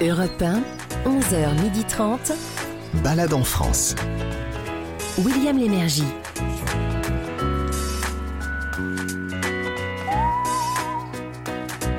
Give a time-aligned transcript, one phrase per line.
[0.00, 0.62] Europe 1,
[1.04, 2.32] 11h30.
[3.04, 3.94] Balade en France.
[5.18, 6.04] William Lémergie.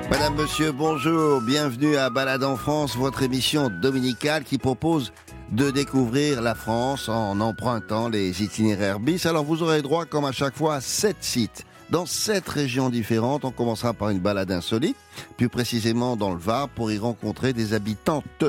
[0.10, 5.14] Madame, Monsieur, bonjour, bienvenue à Balade en France, votre émission dominicale qui propose
[5.52, 9.26] de découvrir la France en empruntant les itinéraires bis.
[9.26, 11.66] Alors vous aurez droit, comme à chaque fois, à sept sites.
[11.94, 14.98] Dans sept régions différentes, on commencera par une balade insolite,
[15.38, 18.46] plus précisément dans le Var, pour y rencontrer des habitantes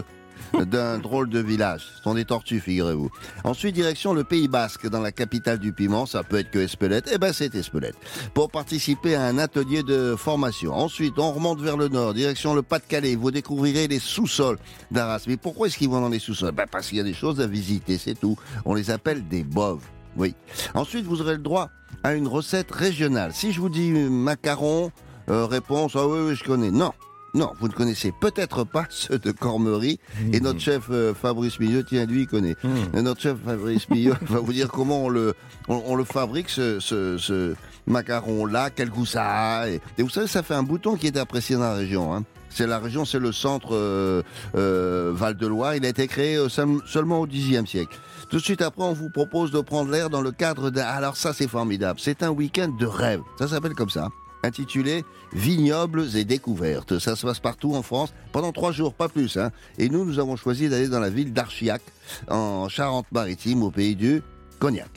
[0.55, 1.83] d'un drôle de village.
[1.95, 3.11] Ce sont des tortues, figurez-vous.
[3.45, 6.07] Ensuite, direction le Pays Basque, dans la capitale du piment.
[6.07, 7.11] Ça peut être que Espelette.
[7.13, 7.97] Eh ben, c'est Espelette.
[8.33, 10.73] Pour participer à un atelier de formation.
[10.73, 13.15] Ensuite, on remonte vers le nord, direction le Pas-de-Calais.
[13.15, 14.57] Vous découvrirez les sous-sols
[14.91, 15.23] d'Arras.
[15.27, 16.53] Mais pourquoi est-ce qu'ils vont dans les sous-sols?
[16.53, 18.39] Ben, Parce qu'il y a des choses à visiter, c'est tout.
[18.65, 19.85] On les appelle des boves.
[20.17, 20.35] Oui.
[20.75, 21.71] Ensuite, vous aurez le droit
[22.03, 23.33] à une recette régionale.
[23.35, 24.91] Si je vous dis macaron,
[25.31, 26.71] euh, réponse, ah oui, oui, je connais.
[26.71, 26.93] Non.
[27.37, 29.99] Non, vous ne connaissez peut-être pas ceux de Cormery.
[30.33, 32.55] Et notre chef euh, Fabrice Millot, tiens, lui, il connaît.
[32.95, 35.35] Et notre chef Fabrice Millot va vous dire comment on le,
[35.69, 37.55] on, on le fabrique, ce, ce, ce
[37.89, 39.25] macaron-là, quel goût ça
[39.63, 39.69] a.
[39.69, 42.15] Et, et vous savez, ça fait un bouton qui est apprécié dans la région.
[42.15, 42.25] Hein.
[42.55, 44.23] C'est la région, c'est le centre euh,
[44.55, 45.75] euh, Val-de-Loire.
[45.75, 47.99] Il a été créé euh, seul- seulement au Xe siècle.
[48.31, 50.85] Tout de suite après, on vous propose de prendre l'air dans le cadre d'un...
[50.85, 51.99] Alors ça, c'est formidable.
[52.01, 53.21] C'est un week-end de rêve.
[53.39, 54.09] Ça s'appelle comme ça.
[54.45, 56.99] Intitulé Vignobles et découvertes.
[56.99, 59.37] Ça se passe partout en France pendant trois jours, pas plus.
[59.37, 59.51] Hein.
[59.79, 61.83] Et nous, nous avons choisi d'aller dans la ville d'Archiac,
[62.29, 64.23] en Charente-Maritime, au pays du
[64.59, 64.89] cognac.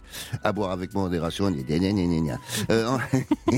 [0.44, 1.48] À boire avec modération.
[2.70, 3.00] Euh, en-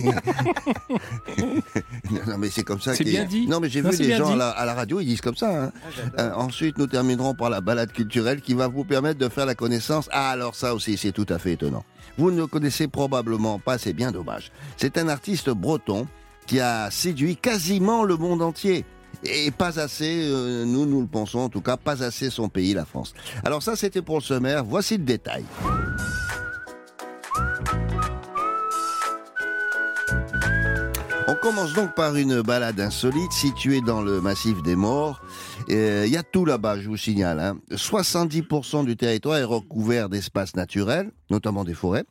[2.28, 2.96] non, mais c'est comme ça.
[2.96, 3.48] C'est bien dit.
[3.48, 5.66] Non, mais j'ai vu les gens à la, à la radio, ils disent comme ça.
[5.66, 5.72] hein.
[6.18, 9.56] Euh, ensuite, nous terminerons par la balade culturelle qui va vous permettre de faire la
[9.56, 10.10] connaissance.
[10.12, 11.84] Ah, alors ça aussi, c'est tout à fait étonnant.
[12.18, 14.52] Vous ne le connaissez probablement pas, c'est bien dommage.
[14.78, 16.08] C'est un artiste breton
[16.48, 18.86] qui a séduit quasiment le monde entier.
[19.24, 22.74] Et pas assez, euh, nous, nous le pensons en tout cas, pas assez son pays,
[22.74, 23.14] la France.
[23.44, 24.64] Alors ça, c'était pour le sommaire.
[24.64, 25.44] Voici le détail.
[31.28, 35.22] On commence donc par une balade insolite située dans le massif des Morts.
[35.70, 37.40] Euh, Il y a tout là-bas, je vous signale.
[37.40, 37.58] hein.
[37.72, 42.06] 70% du territoire est recouvert d'espaces naturels, notamment des forêts.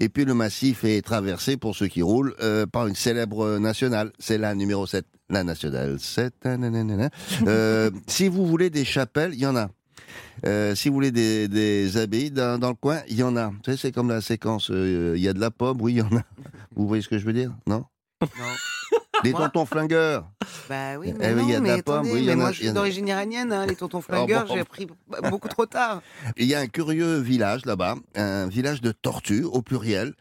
[0.00, 4.10] Et puis le massif est traversé, pour ceux qui roulent, euh, par une célèbre nationale.
[4.18, 6.44] C'est la numéro 7, la nationale 7.
[6.44, 7.10] nanana.
[7.46, 9.70] Euh, si vous voulez des chapelles, il y en a.
[10.44, 13.52] Euh, si vous voulez des, des abbayes dans, dans le coin, il y en a.
[13.76, 16.16] C'est comme la séquence, euh, il y a de la pomme, oui, il y en
[16.16, 16.22] a.
[16.76, 17.52] Vous voyez ce que je veux dire?
[17.66, 17.84] Non?
[18.20, 18.28] Non.
[19.24, 20.28] Les Moi tontons flingueurs.
[20.68, 22.18] Bah oui, Eh mais oui, il y a non, de la mais pomme, attendez, oui,
[22.20, 23.76] il y en a- moi je il y en suis a- d'origine iranienne, hein, les
[23.76, 24.54] tontons flingueurs, bon.
[24.54, 24.86] j'ai appris
[25.30, 26.02] beaucoup trop tard.
[26.36, 30.14] Il y a un curieux village là-bas, un village de tortues au pluriel.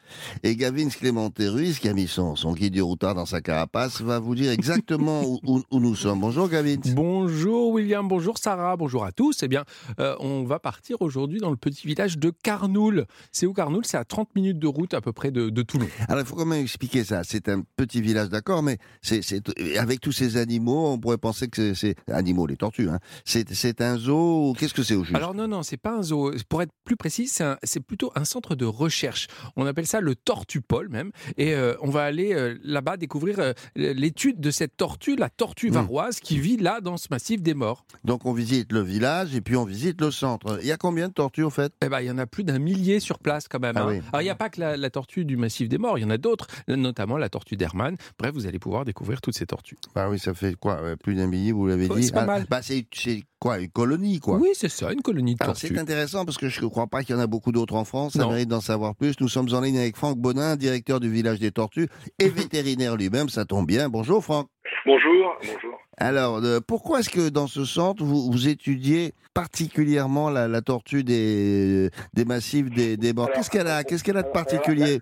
[0.44, 4.02] Et Gavin Clémenté Ruiz, qui a mis son, son guide du routard dans sa carapace,
[4.02, 6.20] va vous dire exactement où, où- où nous sommes.
[6.20, 6.76] Bonjour Gavin.
[6.94, 9.42] Bonjour William, bonjour Sarah, bonjour à tous.
[9.44, 9.64] Eh bien,
[10.00, 13.06] euh, on va partir aujourd'hui dans le petit village de Carnoul.
[13.32, 13.86] C'est où Carnoul?
[13.86, 15.88] C'est à 30 minutes de route à peu près de, de Toulon.
[16.08, 17.24] Alors il faut quand même expliquer ça.
[17.24, 19.22] C'est un petit village, d'accord, mais c'est,
[19.78, 22.90] avec tous ces animaux, on pourrait penser que c'est, animaux, les tortues.
[22.90, 23.00] Hein.
[23.26, 24.54] C'est, c'est un zoo.
[24.58, 25.16] Qu'est-ce que c'est au juste?
[25.16, 26.32] Alors non, non, c'est pas un zoo.
[26.50, 29.28] Pour être plus précis, c'est plutôt un centre de recherche.
[29.56, 31.12] On appelle ça le tortupole même.
[31.38, 35.62] Et euh, on va aller euh, là-bas découvrir euh, l'étude de cette tortue, la tortue
[35.70, 35.74] Mm.
[35.74, 37.86] varoise, qui vit là dans ce massif des morts.
[38.04, 40.60] Donc on visite le village et puis on visite le centre.
[40.62, 41.72] Il y a combien de tortues au fait?
[41.84, 43.78] Eh ben, il y en a plus d'un millier sur place quand même.
[43.78, 43.88] Ah hein.
[43.90, 44.02] oui.
[44.12, 46.06] Alors, il n'y a pas que la, la tortue du massif des morts, il y
[46.06, 47.96] en a d'autres, notamment la tortue d'Hermann.
[48.18, 49.78] Bref, vous allez pouvoir découvrir toutes ces tortues.
[49.96, 52.08] Bah oui, ça fait quoi euh, Plus d'un millier, vous l'avez Ouais, dit.
[52.08, 52.46] c'est pas Ah, mal.
[52.50, 55.74] Bah c'est, c'est quoi Une colonie, quoi Oui, c'est ça, une colonie de Alors, tortues.
[55.74, 57.86] c'est intéressant parce que je ne crois pas qu'il y en a beaucoup d'autres en
[57.86, 58.14] France.
[58.14, 58.30] Ça Non.
[58.30, 59.14] mérite d'en savoir plus.
[59.20, 61.88] Nous sommes en ligne avec Franck Bonin, directeur du village des tortues
[62.20, 63.30] et vétérinaire lui-même.
[63.30, 63.90] Ça tombe bien.
[63.90, 64.48] Bonjour Franck.
[64.86, 65.78] Bonjour, bonjour.
[65.98, 71.04] Alors, euh, pourquoi est-ce que dans ce centre, vous, vous étudiez particulièrement la, la tortue
[71.04, 75.02] des, des massifs des, des Alors, Qu'est-ce qu'elle a, qu'est-ce qu'elle a de particulier?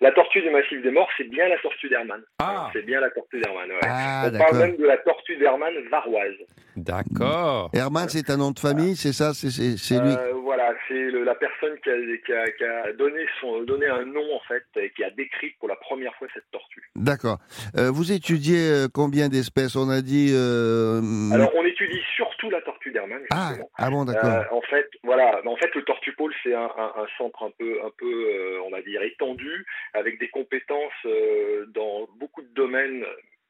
[0.00, 2.20] La tortue du massif des morts, c'est bien la tortue d'Hermann.
[2.40, 2.68] Ah.
[2.72, 3.78] C'est bien la tortue d'Hermann, ouais.
[3.82, 6.34] Ah, On parle même de la tortue d'Hermann varoise.
[6.76, 7.70] D'accord.
[7.72, 10.94] Herman, c'est un nom de famille, c'est ça C'est c'est- c'est lui Euh, voilà, c'est
[11.14, 11.94] le- la personne qui a,
[12.26, 15.50] qui a- qui a donné, son, donné un nom, en fait, et qui a décrit
[15.60, 16.82] pour la première fois cette tortue.
[16.96, 17.38] D'accord.
[17.78, 20.32] Euh, vous étudiez euh, combien d'espèces On a dit.
[20.34, 21.00] euh,
[21.32, 24.30] Alors, on étudie surtout la tortue d'Hermann, ah, ah bon, d'accord.
[24.30, 25.40] Euh, en fait, voilà.
[25.46, 28.70] En fait, le Tortupole, c'est un, un- un centre un peu, un peu, euh, on
[28.70, 33.04] va dire, étendu, avec des compétences euh, dans beaucoup de domaines,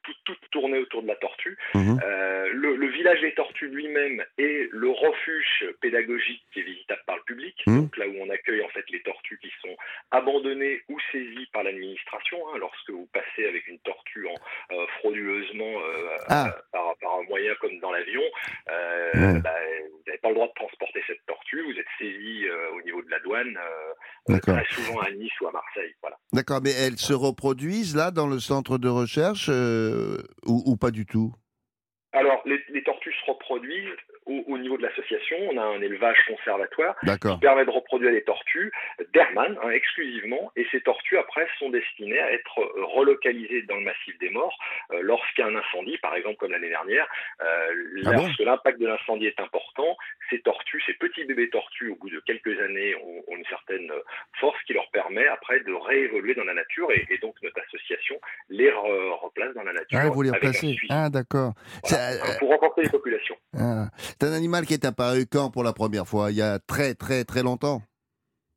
[0.04, 1.56] tout, tout tourné autour de la tortue.
[1.74, 2.00] Mhm.
[2.04, 7.16] Euh, le, le village des tortues lui-même est le refuge pédagogique qui est visitable par
[7.16, 7.80] le public, Mhm.
[7.82, 9.76] donc là où on accueille en fait les tortues qui sont
[10.10, 12.38] abandonnées ou saisies par l'administration.
[12.52, 16.54] hein, lorsque vous passez avec une tortue en, euh, frauduleusement euh, Ah.
[16.72, 18.22] par, par un moyen comme dans l'avion,
[18.66, 18.72] bah,
[19.14, 21.62] vous n'avez pas le droit de transporter cette tortue.
[21.62, 22.44] Vous êtes saisi
[22.76, 23.58] au niveau de la douane,
[24.26, 25.94] très souvent à Nice ou à Marseille.
[26.00, 26.16] Voilà.
[26.32, 29.48] D'accord, mais elles se reproduisent là dans le centre de recherche
[30.46, 31.32] ou, ou pas du tout
[32.14, 33.96] Alors, les, les tortues se reproduisent
[34.26, 35.36] au, au niveau de l'association.
[35.50, 36.96] On a un élevage conservatoire
[37.34, 38.72] qui permet de reproduire les tortues
[39.12, 40.52] d'Hermann hein, exclusivement.
[40.56, 42.58] Et ces tortues, après, sont destinées à être
[42.94, 44.56] relocalisées dans le massif des morts
[44.92, 47.06] euh, lorsqu'il y a un incendie, par exemple comme l'année dernière.
[47.42, 49.96] Euh, Ah bon lorsque l'impact de l'incendie est important,
[50.30, 53.90] ces tortues, ces petits bébés tortues, au bout de quelques années, ont, ont une certaine
[54.40, 56.90] force qui leur permet après de réévoluer dans la nature.
[56.92, 59.98] Et, et donc, notre association les re- replace dans la nature.
[60.00, 61.52] Ah, vous les replacez Ah, d'accord.
[61.88, 62.03] voilà,
[62.38, 63.36] pour renforcer les populations.
[63.58, 63.88] ah.
[63.96, 66.30] C'est un animal qui est apparu quand pour la première fois?
[66.30, 67.82] Il y a très, très, très longtemps?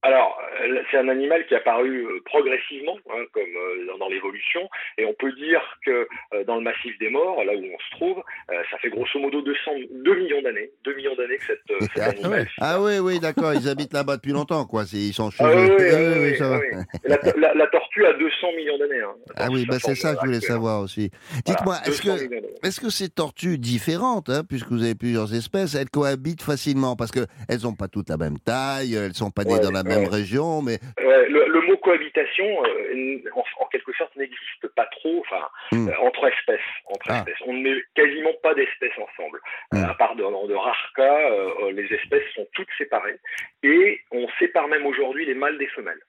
[0.04, 0.47] Alors, euh,
[0.92, 4.62] c'est un animal qui est apparu euh, progressivement, hein, comme euh, dans, l'évolution,
[4.98, 7.96] et on peut dire que euh, dans le massif des morts, là où on se
[7.98, 8.18] trouve,
[8.52, 11.80] euh, ça fait grosso modo 200, 2 millions d'années, 2 millions d'années que cette, euh,
[11.96, 12.48] cet Ah, animal.
[12.60, 13.54] Ah oui, oui, d'accord.
[13.54, 14.84] Ils habitent là-bas depuis longtemps, quoi.
[14.94, 16.60] Ils sont chez Ah oui, oui, Ah oui, ça va.
[17.04, 19.02] La, la- la tortue a 200 millions d'années.
[19.02, 21.10] hein, Ah oui, bah c'est ça que je voulais savoir aussi.
[21.10, 25.34] Voilà, Dites-moi, est-ce 200 que, est-ce que ces tortues différentes, hein, puisque vous avez plusieurs
[25.34, 26.96] espèces, elles cohabitent facilement?
[26.96, 29.72] Parce qu'elles n'ont pas toutes la même taille, elles ne sont pas nées Ouais, dans
[29.72, 30.10] la même ouais.
[30.48, 35.20] Région, mais Ouais, le, le mot cohabitation, euh, en, en quelque sorte, n'existe pas trop
[35.22, 35.90] enfin, Hmm.
[35.90, 36.60] euh, entre espèces.
[36.90, 37.18] Entre Ah.
[37.20, 37.42] espèces.
[37.46, 39.40] On ne met quasiment pas d'espèces ensemble.
[39.72, 39.78] Hmm.
[39.78, 41.30] Euh, à part dans de, rares cas,
[41.72, 43.20] les espèces sont toutes séparées.
[43.64, 46.00] Et on sépare même aujourd'hui les mâles des femelles.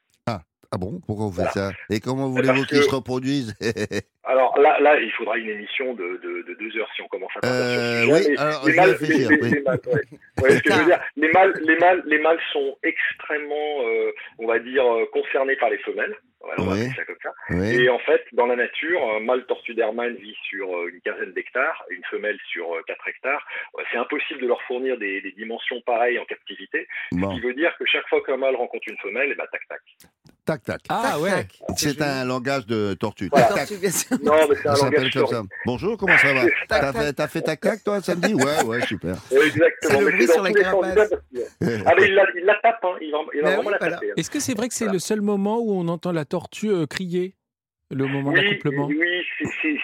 [0.70, 1.70] ah bon, pourquoi vous faites Voilà.
[1.70, 1.76] ça?
[1.88, 3.55] Et comment voulez-vous qu'ils que- se reproduisent?
[4.28, 7.30] Alors là, là, il faudra une émission de, de, de deux heures si on commence
[7.36, 9.78] à parler Euh, sur les mâles, les- mâles,
[11.16, 15.70] les mâles, les mâles, les mâles sont extrêmement, euh, on va dire, euh, concernés par
[15.70, 16.14] les femelles.
[16.40, 17.32] Voilà, on va ça comme ça.
[17.82, 21.32] Et en fait, dans la nature, un mâle tortue d'Hermann vit sur euh, une quinzaine
[21.32, 23.44] d'hectares, une femelle sur euh, 4 hectares.
[23.90, 27.75] C'est impossible de leur fournir des, des dimensions pareilles en captivité, ce qui veut dire
[27.78, 29.80] que chaque fois qu'un mâle rencontre une femelle, et bah, tac tac.
[30.46, 30.80] tac, tac.
[30.88, 31.75] Ah Tac, ouais.
[31.76, 33.28] C'est un langage de tortue.
[33.32, 33.48] Voilà.
[33.48, 33.69] Tac, tac.
[34.24, 34.32] Tortue, bien sûr.
[34.32, 35.42] Non, mais c'est un Ça s'appelle langage comme fleuri.
[35.48, 35.54] ça.
[35.66, 36.40] Bonjour, comment ça va?
[37.12, 38.34] T'as fait, tac tac toi samedi?
[38.34, 39.16] Ouais, ouais, super.
[39.30, 40.00] Exactement.
[40.18, 41.10] Mais sur la carapace.
[41.86, 42.96] Ah il la, il la tape, hein.
[43.00, 43.96] il va, il va vraiment oui, la voilà.
[43.96, 44.10] taper.
[44.10, 44.14] hein.
[44.16, 44.94] Est-ce que c'est vrai que c'est Voilà.
[44.94, 47.34] le seul moment où on entend la tortue euh, crier?
[47.90, 48.86] Le moment Oui, d'accouplement?
[48.86, 49.22] oui,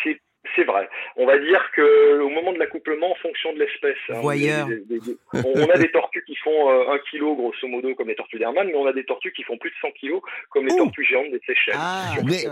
[0.03, 0.21] c'est-
[0.57, 0.89] c'est- vrai.
[1.17, 5.71] On va dire que au moment de l'accouplement, en fonction de l'espèce, hein, on, on
[5.71, 8.75] a des tortues qui font euh, un kilo grosso modo comme les tortues d'Hermann, mais
[8.77, 10.21] on a des tortues qui font plus de 100 kilos
[10.51, 10.85] comme les Oh.
[10.85, 11.75] tortues géantes des Seychelles.
[11.77, 12.45] Ah, Mais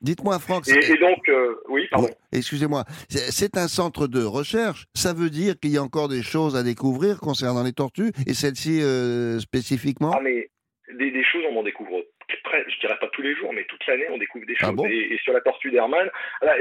[0.00, 2.06] dites-moi, Franck, Et, donc, euh, oui, pardon.
[2.06, 4.84] Ouais, Excusez-moi, c'est un centre de recherche.
[4.94, 8.34] Ça veut dire qu'il y a encore des choses à découvrir concernant les tortues et
[8.34, 10.12] celles-ci euh, spécifiquement?
[10.14, 10.50] Ah mais
[10.98, 12.02] des, des choses, on en découvre
[12.68, 14.74] je dirais pas tous les jours, mais toute l'année, on découvre des Ah choses.
[14.76, 16.08] bon et, et sur la tortue d'Hermann,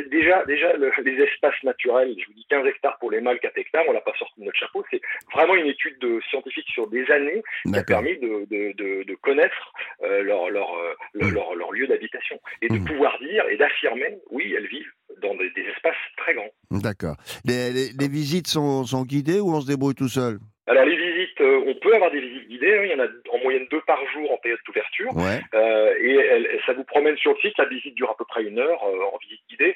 [0.10, 3.58] déjà, déjà le- les espaces naturels, je vous dis 15 hectares pour les mâles, 4
[3.58, 4.84] hectares, on l'a pas sorti de notre chapeau.
[4.92, 5.02] C'est
[5.34, 9.16] vraiment une étude de, scientifique sur des années qui a permis de, de, de, de
[9.16, 9.74] connaître
[10.04, 11.34] euh, leur, leur, euh, leur, Mm.
[11.34, 12.86] leur, leur lieu d'habitation et de Mm.
[12.86, 14.92] pouvoir dire et d'affirmer, oui, elles vivent
[15.22, 16.50] dans des, des espaces très grands.
[16.72, 17.16] D'accord.
[17.46, 20.40] Les, les- les visites sont, sont guidées ou on se débrouille tout seul?
[20.68, 23.08] Alors les visites, euh, on peut avoir des visites guidées, hein, il y en a
[23.32, 25.16] en moyenne deux par jour en période d'ouverture.
[25.16, 25.42] Ouais.
[25.54, 27.58] Euh, et elle- ça vous promène sur le site.
[27.58, 29.76] La visite dure à peu près une heure euh, en visite guidée.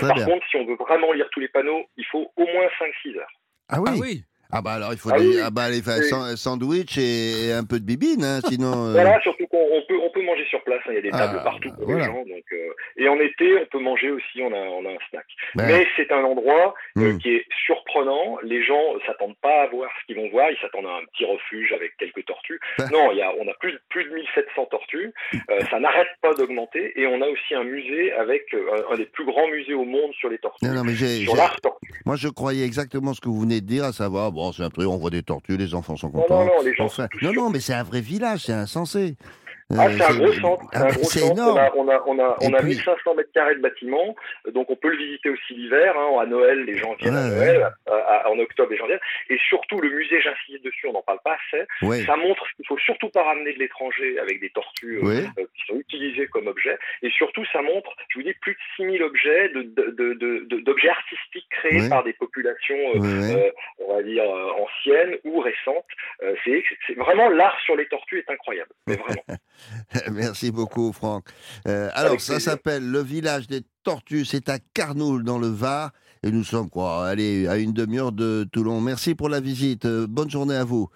[0.00, 0.24] Par bien.
[0.26, 3.28] contre, si on veut vraiment lire tous les panneaux, il faut au moins 5-6 heures.
[3.68, 3.88] Ah oui.
[3.90, 4.22] Ah oui.
[4.56, 5.36] Ah bah alors il faut Ah des, oui.
[5.42, 6.36] ah bah, les Oui.
[6.36, 8.86] sandwich et, et un peu de bibine, hein, sinon.
[8.88, 10.80] euh, Voilà, surtout qu'on on peut, on peut manger sur place.
[10.86, 12.06] hein, Il y a des Ah, tables partout pour voilà.
[12.06, 12.22] les gens.
[12.24, 14.40] Donc, euh, et en été, on peut manger aussi.
[14.42, 15.26] On a, on a un snack.
[15.56, 17.18] ben, Mais c'est un endroit euh, Hmm.
[17.18, 18.38] qui est surprenant.
[18.44, 20.50] Les gens s'attendent pas à voir ce qu'ils vont voir.
[20.50, 22.60] Ils s'attendent à un petit refuge avec quelques tortues.
[22.78, 22.88] Ben.
[22.92, 25.12] Non, il y a, on a plus, plus de 1700 tortues.
[25.50, 26.92] Euh, ça n'arrête pas d'augmenter.
[27.00, 30.12] Et on a aussi un musée avec un, un des plus grands musées au monde
[30.18, 30.64] sur les tortues.
[30.66, 31.90] non, non, mais j'ai, sur l'art tortue.
[32.06, 34.70] moi je croyais exactement ce que vous venez de dire, à savoir, bon, c'est un
[34.70, 36.40] truc, on voit des tortues, les enfants sont contents.
[36.44, 37.42] non, non, les gens Enfin, sont tous non, sûrs.
[37.42, 39.16] non, mais c'est un vrai village, c'est insensé.
[39.76, 40.64] Ah, Euh, c'est un gros centre.
[40.72, 41.32] ah, c'est un gros c'est centre.
[41.32, 41.58] énorme.
[41.58, 44.14] On a, on a, on a, on a puis- 1500 mètres carrés de bâtiment,
[44.52, 45.96] donc on peut le visiter aussi l'hiver.
[45.98, 47.72] Hein, à Noël, les gens viennent à Ouais, Noël.
[47.86, 49.00] à- à- en octobre, les gens viennent.
[49.30, 51.64] Et surtout, le musée, j'insiste dessus, on n'en parle pas assez.
[51.82, 55.44] Oui, Ça montre qu'il faut surtout pas ramener de l'étranger avec des tortues euh, euh,
[55.56, 56.78] qui sont utilisées comme objets.
[57.02, 60.60] Et surtout, ça montre, je vous dis, plus de 6000 objets de- de- de- de-
[60.60, 65.84] d'objets artistiques créés par des populations euh, euh, on va dire, euh, anciennes ou récentes.
[66.22, 68.70] Euh, c'est vraiment l'art sur les tortues est incroyable.
[68.86, 69.22] Mais vraiment.
[70.12, 71.28] Merci beaucoup, Franck.
[71.68, 74.24] Euh, alors, ça s'appelle le village des tortues.
[74.24, 75.90] C'est à Carnoul, dans le Var.
[76.22, 78.80] Et nous sommes, quoi, allez, à une demi-heure de Toulon.
[78.80, 79.84] Merci pour la visite.
[79.84, 80.88] Euh, bonne journée à vous.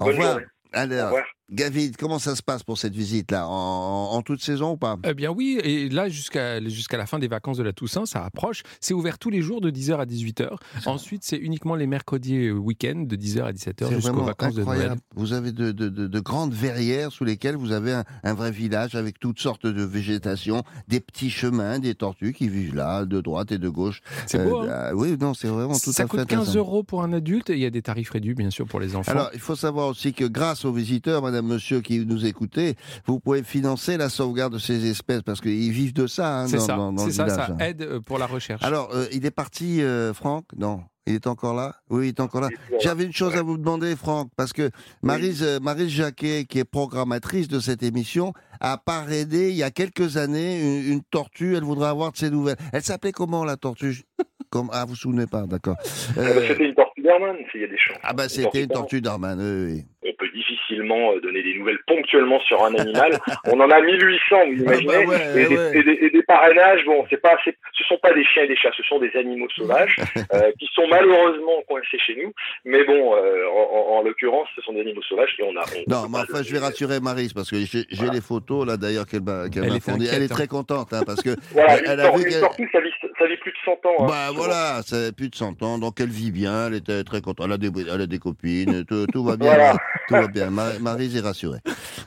[0.00, 0.40] Au Bonne revoir.
[0.74, 1.35] Au revoir.
[1.50, 3.46] David, comment ça se passe pour cette visite-là?
[3.48, 4.96] En, en toute saison ou pas?
[5.08, 8.24] Eh bien oui, et là jusqu'à jusqu'à la fin des vacances de la Toussaint, ça
[8.24, 8.64] approche.
[8.80, 10.56] C'est ouvert tous les jours de 10h à 18h.
[10.86, 14.64] Ensuite, c'est uniquement les mercredis et week-ends de 10h à 17h C'est jusqu'aux vacances de
[14.64, 14.96] Noël.
[15.14, 18.50] Vous avez de, de- de- de grandes verrières sous lesquelles vous avez un, un vrai
[18.50, 23.20] village avec toutes sortes de végétation, des petits chemins, des tortues qui vivent là, de
[23.20, 24.00] droite et de gauche.
[24.26, 24.66] C'est beau, hein?
[24.68, 26.58] euh, oui, non, c'est vraiment tout Ça à fait coûte 15 intéressant.
[26.58, 28.96] euros pour un adulte et il y a des tarifs réduits bien sûr pour les
[28.96, 29.12] enfants.
[29.12, 32.74] Alors, il faut savoir aussi que grâce aux visiteurs, madame, monsieur, qui nous écoutez,
[33.06, 36.58] vous pouvez financer la sauvegarde de ces espèces parce qu'ils vivent de ça hein, c'est
[36.60, 38.62] ça, dans- dans c'est le ça, aide euh, pour la recherche.
[38.62, 40.44] Alors, euh, il est parti, euh, Franck?
[40.56, 41.76] Non il est encore là?
[41.88, 42.48] Oui, il est encore là.
[42.80, 44.72] J'avais une chose à vous demander, Franck, parce que
[45.04, 49.70] Marise, euh, Marise Jacquet, qui est programmatrice de cette émission, a parrainé il y a
[49.70, 51.54] quelques années une, une tortue.
[51.54, 52.56] Elle voudrait avoir de ses nouvelles.
[52.72, 54.02] Elle s'appelait comment, la tortue?
[54.50, 54.68] Comme...
[54.72, 55.76] Ah, vous vous souvenez pas, d'accord.
[55.80, 55.84] Ah
[56.16, 56.72] bah, Euh,
[57.06, 57.98] C'était une tortue d'Hermann, s'il y a des chances.
[58.02, 59.82] ah, bah, c'était une tortue d'Arman, oui, oui.
[60.08, 63.18] On peut difficilement euh, donner des nouvelles ponctuellement sur un animal.
[63.46, 65.78] On en a 1800, vous imaginez Ah bah ouais, et, des, ouais.
[65.78, 68.56] et des- et des parrainages, bon, c'est pas, ce sont pas des chiens et des
[68.56, 69.96] chats, ce sont des animaux sauvages
[70.32, 72.32] euh, qui sont malheureusement coincés chez nous.
[72.64, 75.62] Mais bon, euh, en, en- en l'occurrence, ce sont des animaux sauvages et on a.
[75.64, 78.12] on Non, mais enfin, le- je vais rassurer Marise parce que j'ai Voilà.
[78.14, 79.48] les photos là d'ailleurs qu'elle m'a
[79.80, 80.06] fournies.
[80.12, 80.34] Elle est hein.
[80.34, 82.90] très contente hein, parce que Voilà, elle une, a vu une qu'elle- tortue, ça vit,
[83.26, 84.04] ça vit plus de 100 ans.
[84.04, 87.02] hein, Bah voilà, ça fait plus de 100 ans, donc elle vit bien, elle était
[87.04, 89.76] très contente, elle a des, elle a des copines, tout, tout va bien, Voilà.
[90.08, 90.50] tout va bien.
[90.50, 91.58] Ma- Maryse est rassurée.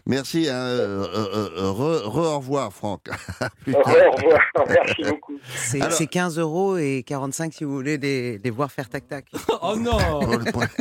[0.05, 3.01] Merci, hein, euh, euh, euh, re, re- au revoir Franck.
[3.67, 4.37] Au revoir,
[4.69, 5.37] merci beaucoup.
[5.55, 9.25] C'est Alors- c'est 15 euros et 45 si vous voulez les, les voir faire tac-tac.
[9.61, 9.97] Oh non.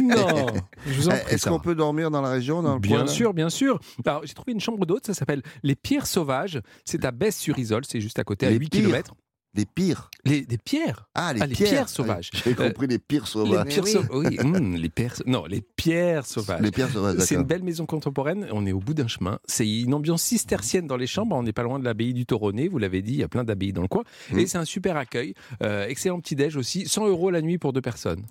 [0.01, 0.47] Non
[0.87, 3.07] Je vous en Eh, prie, Est-ce qu'on peut dormir dans la région dans le Bien
[3.07, 3.81] sûr, bien sûr.
[4.25, 6.61] J'ai trouvé une chambre d'hôte, ça s'appelle Les Pierres Sauvages.
[6.85, 9.15] C'est à Besse-sur-Isole, c'est juste à côté, à Les 8 Pires km.
[9.59, 10.09] Les pires.
[10.25, 11.71] Les, des pierres Ah, les, Ah, les pierres.
[11.71, 12.31] pierres sauvages.
[12.33, 13.67] J'ai compris les pires Les sauvages.
[13.67, 13.91] pierres oui.
[13.91, 14.09] sauvages.
[14.13, 15.15] Oui, hum, les pierres.
[15.27, 16.61] Non, les pierres sauvages.
[16.61, 18.47] Les pierres sauvages, C'est une belle maison contemporaine.
[18.53, 19.41] On est au bout d'un chemin.
[19.47, 21.35] C'est une ambiance cistercienne dans les chambres.
[21.35, 22.69] On n'est pas loin de l'abbaye du Toronnet.
[22.69, 24.05] Vous l'avez dit, il y a plein d'abbayes dans le coin.
[24.37, 25.35] Et c'est un super accueil.
[25.65, 26.87] Euh, excellent petit déj aussi.
[26.89, 28.23] 100 euros la nuit pour deux personnes.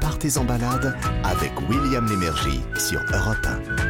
[0.00, 3.46] Partez en balade avec William Lémergie sur Europe
[3.78, 3.89] 1.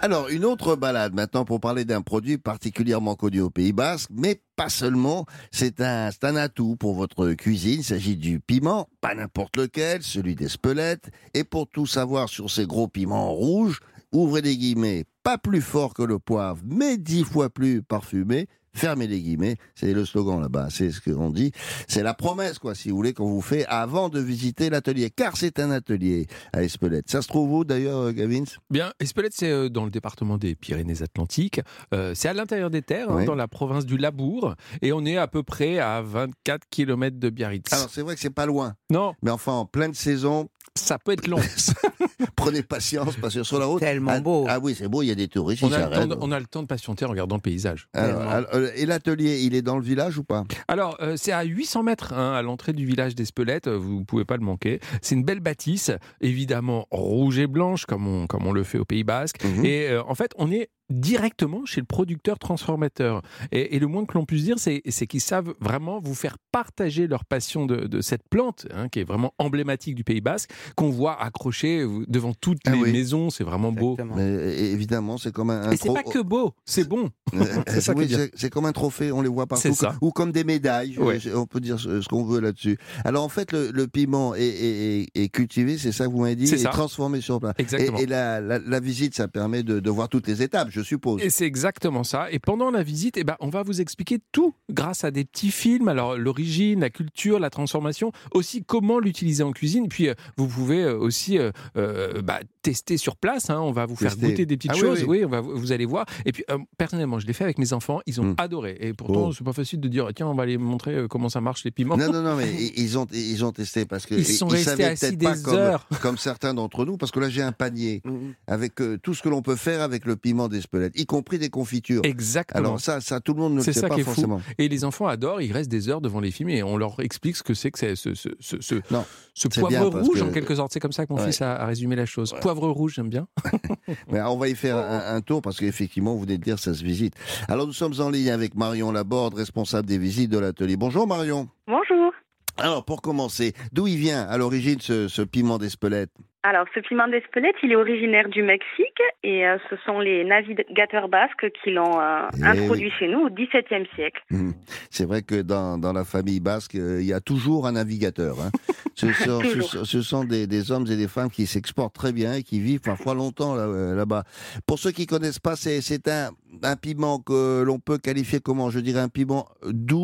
[0.00, 4.40] Alors, une autre balade maintenant pour parler d'un produit particulièrement connu au Pays Basque, mais
[4.54, 5.26] pas seulement.
[5.50, 7.80] C'est un, un atout pour votre cuisine.
[7.80, 11.10] Il s'agit du piment, pas n'importe lequel, celui d'Espelette.
[11.34, 13.80] Et pour tout savoir sur ces gros piments rouges,
[14.12, 18.46] ouvrez les guillemets, pas plus fort que le poivre, mais dix fois plus parfumé.
[18.74, 21.52] Fermez les guillemets, c'est le slogan là-bas, c'est ce qu'on dit.
[21.86, 25.10] C'est la promesse, quoi, si vous voulez, qu'on vous fait avant de visiter l'atelier.
[25.10, 27.10] Car c'est un atelier à Espelette.
[27.10, 28.44] Ça se trouve où d'ailleurs, euh, Gavins?
[28.70, 31.60] Bien, Espelette, c'est euh, dans le département des Pyrénées-Atlantiques.
[31.94, 34.54] Euh, c'est à l'intérieur des terres, hein, dans la province du Labour.
[34.82, 37.72] Et on est à peu près à 24 km de Biarritz.
[37.72, 38.74] Alors, c'est vrai que c'est pas loin.
[38.90, 41.40] non, Mais enfin, en pleine saison, ça peut être long.
[42.36, 43.80] prenez patience parce que sur la route.
[43.80, 44.46] Tellement ah, beau.
[44.48, 46.08] Ah oui, c'est beau, il y a des touristes, on, a le temps s'arrêtent.
[46.08, 47.88] de, on a le temps de patienter en regardant le paysage.
[47.92, 50.44] Alors, euh, et l'atelier, il est dans le village ou pas?
[50.68, 54.04] Alors, euh, c'est à 800 mètres hein, à l'entrée du village d'Espelette, euh, vous ne
[54.04, 54.80] pouvez pas le manquer.
[55.02, 58.84] C'est une belle bâtisse, évidemment rouge et blanche, comme on, comme on le fait au
[58.84, 59.42] Pays Basque.
[59.44, 59.64] Mhm.
[59.64, 63.22] Et euh, en fait, on est directement chez le producteur transformateur.
[63.52, 66.36] Et, et le moins que l'on puisse dire, c'est c'est qu'ils savent vraiment vous faire
[66.52, 70.50] partager leur passion de, de cette plante, hein, qui est vraiment emblématique du Pays Basque,
[70.76, 72.92] qu'on voit accrochée euh, devant toutes Ah les oui.
[72.92, 73.30] maisons.
[73.30, 73.96] C'est vraiment beau.
[74.16, 75.62] Mais, Évidemment, c'est comme un.
[75.62, 77.10] un Et c'est pas que beau, c'est bon.
[77.34, 79.74] Euh, C'est ça oui, est comme un trophée, on les voit partout.
[79.74, 79.94] Ça.
[80.00, 81.18] Ou comme des médailles, Ouais.
[81.34, 82.78] on peut dire ce, ce qu'on veut là-dessus.
[83.04, 86.22] Alors en fait, le, le piment est, est- est- est cultivé, c'est ça que vous
[86.22, 87.54] m'avez dit, C'est et transformé sur place.
[87.58, 90.77] Et, et la, la- la visite, ça permet de, de voir toutes les étapes, je
[90.82, 91.22] suppose.
[91.22, 92.30] Et c'est exactement ça.
[92.30, 95.50] Et pendant la visite, eh ben, on va vous expliquer tout grâce à des petits
[95.50, 95.88] films.
[95.88, 99.88] Alors, l'origine, la culture, la transformation, aussi comment l'utiliser en cuisine.
[99.88, 103.50] Puis, euh, vous pouvez euh, aussi euh, euh, bah, tester sur place.
[103.50, 103.60] hein.
[103.60, 104.26] On va vous faire Tester.
[104.30, 105.04] goûter des petites Ah oui, choses.
[105.04, 105.24] oui.
[105.24, 106.06] on va, vous allez voir.
[106.24, 106.44] Et puis,
[106.76, 108.00] personnellement, je l'ai fait avec mes enfants.
[108.06, 108.34] Ils ont Mm.
[108.38, 108.76] adoré.
[108.80, 109.32] Et pourtant, Oh.
[109.32, 111.96] c'est pas facile de dire tiens, on va aller montrer comment ça marche les piments.
[111.96, 114.70] Non, non, non, mais ils ont, ils ont testé parce que Ils sont ils restés
[114.70, 115.88] savaient assis peut-être pas des comme, heures.
[116.02, 118.34] comme certains d'entre nous, parce que là j'ai un panier Mhm.
[118.46, 120.48] avec tout ce que l'on peut faire avec le piment
[120.94, 122.02] y compris des confitures.
[122.04, 122.58] Exactement.
[122.58, 124.10] Alors ça, ça tout le monde ne le C'est sait ça pas qui est fou.
[124.12, 124.40] forcément.
[124.58, 127.36] Et les enfants adorent, ils restent des heures devant les films et on leur explique
[127.36, 130.30] ce que c'est que c'est ce, ce, ce, ce, Non, ce poivre rouge que- en
[130.30, 130.72] quelque sorte.
[130.72, 131.26] C'est comme ça que mon Ouais.
[131.26, 132.34] fils a, a résumé la chose.
[132.40, 133.26] Poivre rouge, j'aime bien.
[134.10, 136.74] Mais on va y faire un, un tour parce qu'effectivement, vous venez de dire, ça
[136.74, 137.14] se visite.
[137.48, 140.76] Alors nous sommes en ligne avec Marion Laborde, responsable des visites de l'atelier.
[140.76, 141.48] Bonjour Marion.
[141.66, 142.12] Bonjour.
[142.56, 146.10] Alors pour commencer, d'où il vient à l'origine ce, ce piment d'Espelette?
[146.48, 151.08] Alors, ce piment d'Espelette, il est originaire du Mexique et euh, ce sont les navigateurs
[151.10, 154.22] basques qui l'ont euh, Eh introduit chez nous au XVIIe siècle.
[154.32, 154.54] Hum.
[154.90, 158.36] C'est vrai que dans, dans la famille basque, euh, il y a toujours un navigateur.
[158.40, 158.50] hein.
[158.94, 159.68] Ce sont, ce Toujours.
[159.70, 162.60] sont- ce sont des, des hommes et des femmes qui s'exportent très bien et qui
[162.60, 164.24] vivent parfois longtemps là- là-bas.
[164.66, 166.30] Pour ceux qui connaissent pas, c'est un,
[166.62, 168.70] un piment que l'on peut qualifier comment?
[168.70, 169.98] Je dirais un piment doux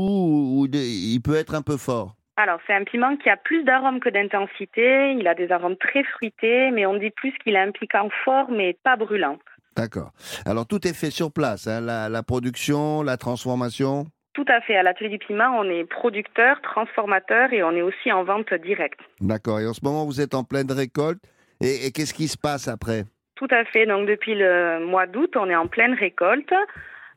[0.60, 2.14] ou il peut être un peu fort.
[2.36, 5.12] Alors, c'est un piment qui a plus d'arômes que d'intensité.
[5.12, 8.50] Il a des arômes très fruités, mais on dit plus qu'il a un piquant fort,
[8.50, 9.38] mais pas brûlant.
[9.76, 10.12] D'accord.
[10.46, 14.06] Alors tout est fait sur place, hein, la, la production, la transformation?
[14.32, 14.76] Tout à fait.
[14.76, 19.00] À l'atelier du piment, on est producteur, transformateur et on est aussi en vente directe.
[19.20, 19.60] D'accord.
[19.60, 21.20] Et en ce moment, vous êtes en pleine récolte.
[21.60, 23.04] Et, et qu'est-ce qui se passe après?
[23.36, 23.86] Tout à fait.
[23.86, 26.52] Donc, depuis le mois d'août, on est en pleine récolte.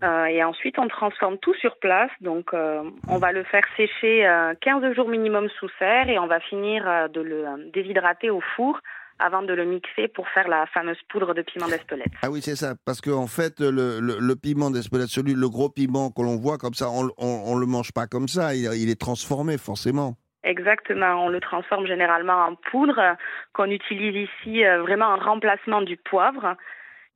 [0.04, 2.12] Euh, et ensuite, on transforme tout sur place.
[2.22, 6.28] Donc, euh, on va le faire sécher euh, 15 jours minimum sous serre et on
[6.28, 8.80] va finir euh, de le déshydrater au four
[9.20, 12.12] avant de le mixer pour faire la fameuse poudre de piment d'Espelette.
[12.22, 12.76] Ah oui, c'est ça.
[12.86, 16.60] Parce qu'en fait, le, le, le piment d'Espelette, celui, le gros piment que l'on voit
[16.60, 18.54] comme ça, on, on le mange pas comme ça.
[18.54, 20.14] Il, il est transformé, forcément.
[20.44, 21.26] Exactement.
[21.26, 23.18] On le transforme généralement en poudre
[23.54, 26.56] qu'on utilise ici vraiment en remplacement du poivre.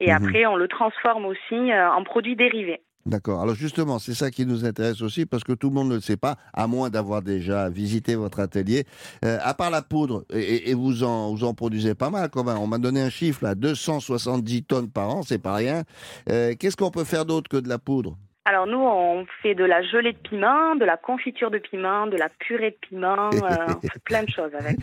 [0.01, 0.15] Et Mhm.
[0.25, 2.81] après, on le transforme aussi euh, en produits dérivés.
[3.05, 3.41] D'accord.
[3.41, 6.01] Alors justement, c'est ça qui nous intéresse aussi, parce que tout le monde ne le
[6.01, 8.83] sait pas, à moins d'avoir déjà visité votre atelier.
[9.25, 12.43] Euh, à part la poudre, et, et vous, en, vous en produisez pas mal quand
[12.43, 12.57] même.
[12.59, 15.81] On m'a donné un chiffre, là, 270 tonnes par an, c'est pas rien.
[16.29, 18.17] Euh, Qu'est-ce qu'on peut faire d'autre que de la poudre?
[18.45, 22.17] Alors nous, on fait de la gelée de piment, de la confiture de piment, de
[22.17, 24.77] la purée de piment, euh, on fait plein de choses avec.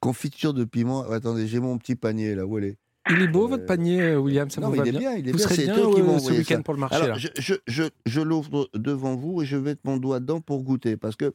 [0.00, 1.02] Confiture de piment.
[1.10, 2.76] Attendez, j'ai mon petit panier, là, où elle est?
[3.10, 5.00] Il est beau votre Euh, panier, euh, William, ça non, vous va il est bien,
[5.00, 7.08] bien, il est Vous bien, serez c'est bien euh, ce week-end pour le marché Alors,
[7.08, 10.40] là je, je, je, je l'ouvre devant vous et je vais mettre mon doigt dedans
[10.40, 11.32] pour goûter parce que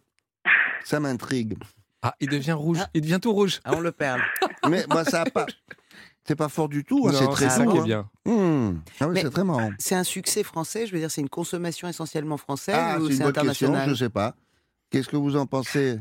[0.83, 1.57] ça m'intrigue.
[2.01, 2.89] Ah, il devient rouge, Ah.
[2.93, 3.59] il devient tout rouge.
[3.63, 4.19] Ah, on le perd.
[4.69, 5.45] Mais moi, ça a pas.
[6.23, 7.71] C'est pas fort du tout, hein, c'est Non, très ça doux.
[7.71, 8.09] qui est hein.
[8.25, 8.33] bien.
[8.33, 8.79] Mmh.
[8.99, 9.71] Ah oui, c'est très marrant.
[9.79, 13.23] C'est un succès français, je veux dire, c'est une consommation essentiellement française Ah, ou c'est
[13.23, 14.35] bonne question, international je sais pas.
[14.91, 15.99] Qu'est-ce que vous en pensez,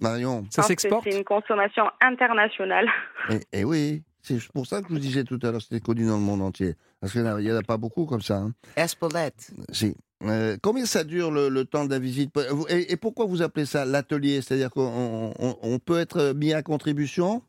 [0.00, 0.44] Marion?
[0.50, 1.04] Ça s'exporte?
[1.04, 2.86] C'est une consommation internationale.
[3.30, 6.06] Eh eh oui, c'est pour ça que je vous disais tout à l'heure, c'était connu
[6.06, 6.74] dans le monde entier.
[7.00, 8.36] Parce qu'il n'y en a pas beaucoup comme ça.
[8.36, 8.52] hein.
[8.76, 9.50] Espelette.
[9.72, 9.96] Si.
[10.22, 12.30] Euh, combien ça dure le, le temps de la visite?
[12.68, 14.42] Et, et pourquoi vous appelez ça l'atelier?
[14.42, 17.42] C'est-à-dire qu'on on- on peut être mis à contribution?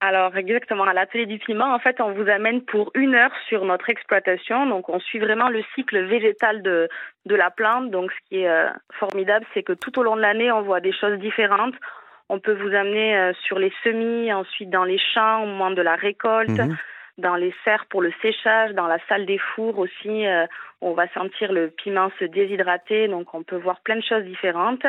[0.00, 3.64] Alors exactement, à l'atelier du piment, en fait, on vous amène pour une heure sur
[3.64, 4.66] notre exploitation.
[4.66, 6.88] Donc on suit vraiment le cycle végétal de,
[7.24, 7.90] de la plante.
[7.90, 10.80] Donc ce qui est euh, formidable, c'est que tout au long de l'année, on voit
[10.80, 11.74] des choses différentes.
[12.28, 15.82] On peut vous amener euh, sur les semis, ensuite dans les champs au moment de
[15.82, 16.50] la récolte.
[16.50, 16.76] Mhm.
[17.18, 20.44] dans les serres pour le séchage, dans la salle des fours aussi, euh,
[20.82, 24.82] on va sentir le piment se déshydrater, donc on peut voir plein de choses différentes.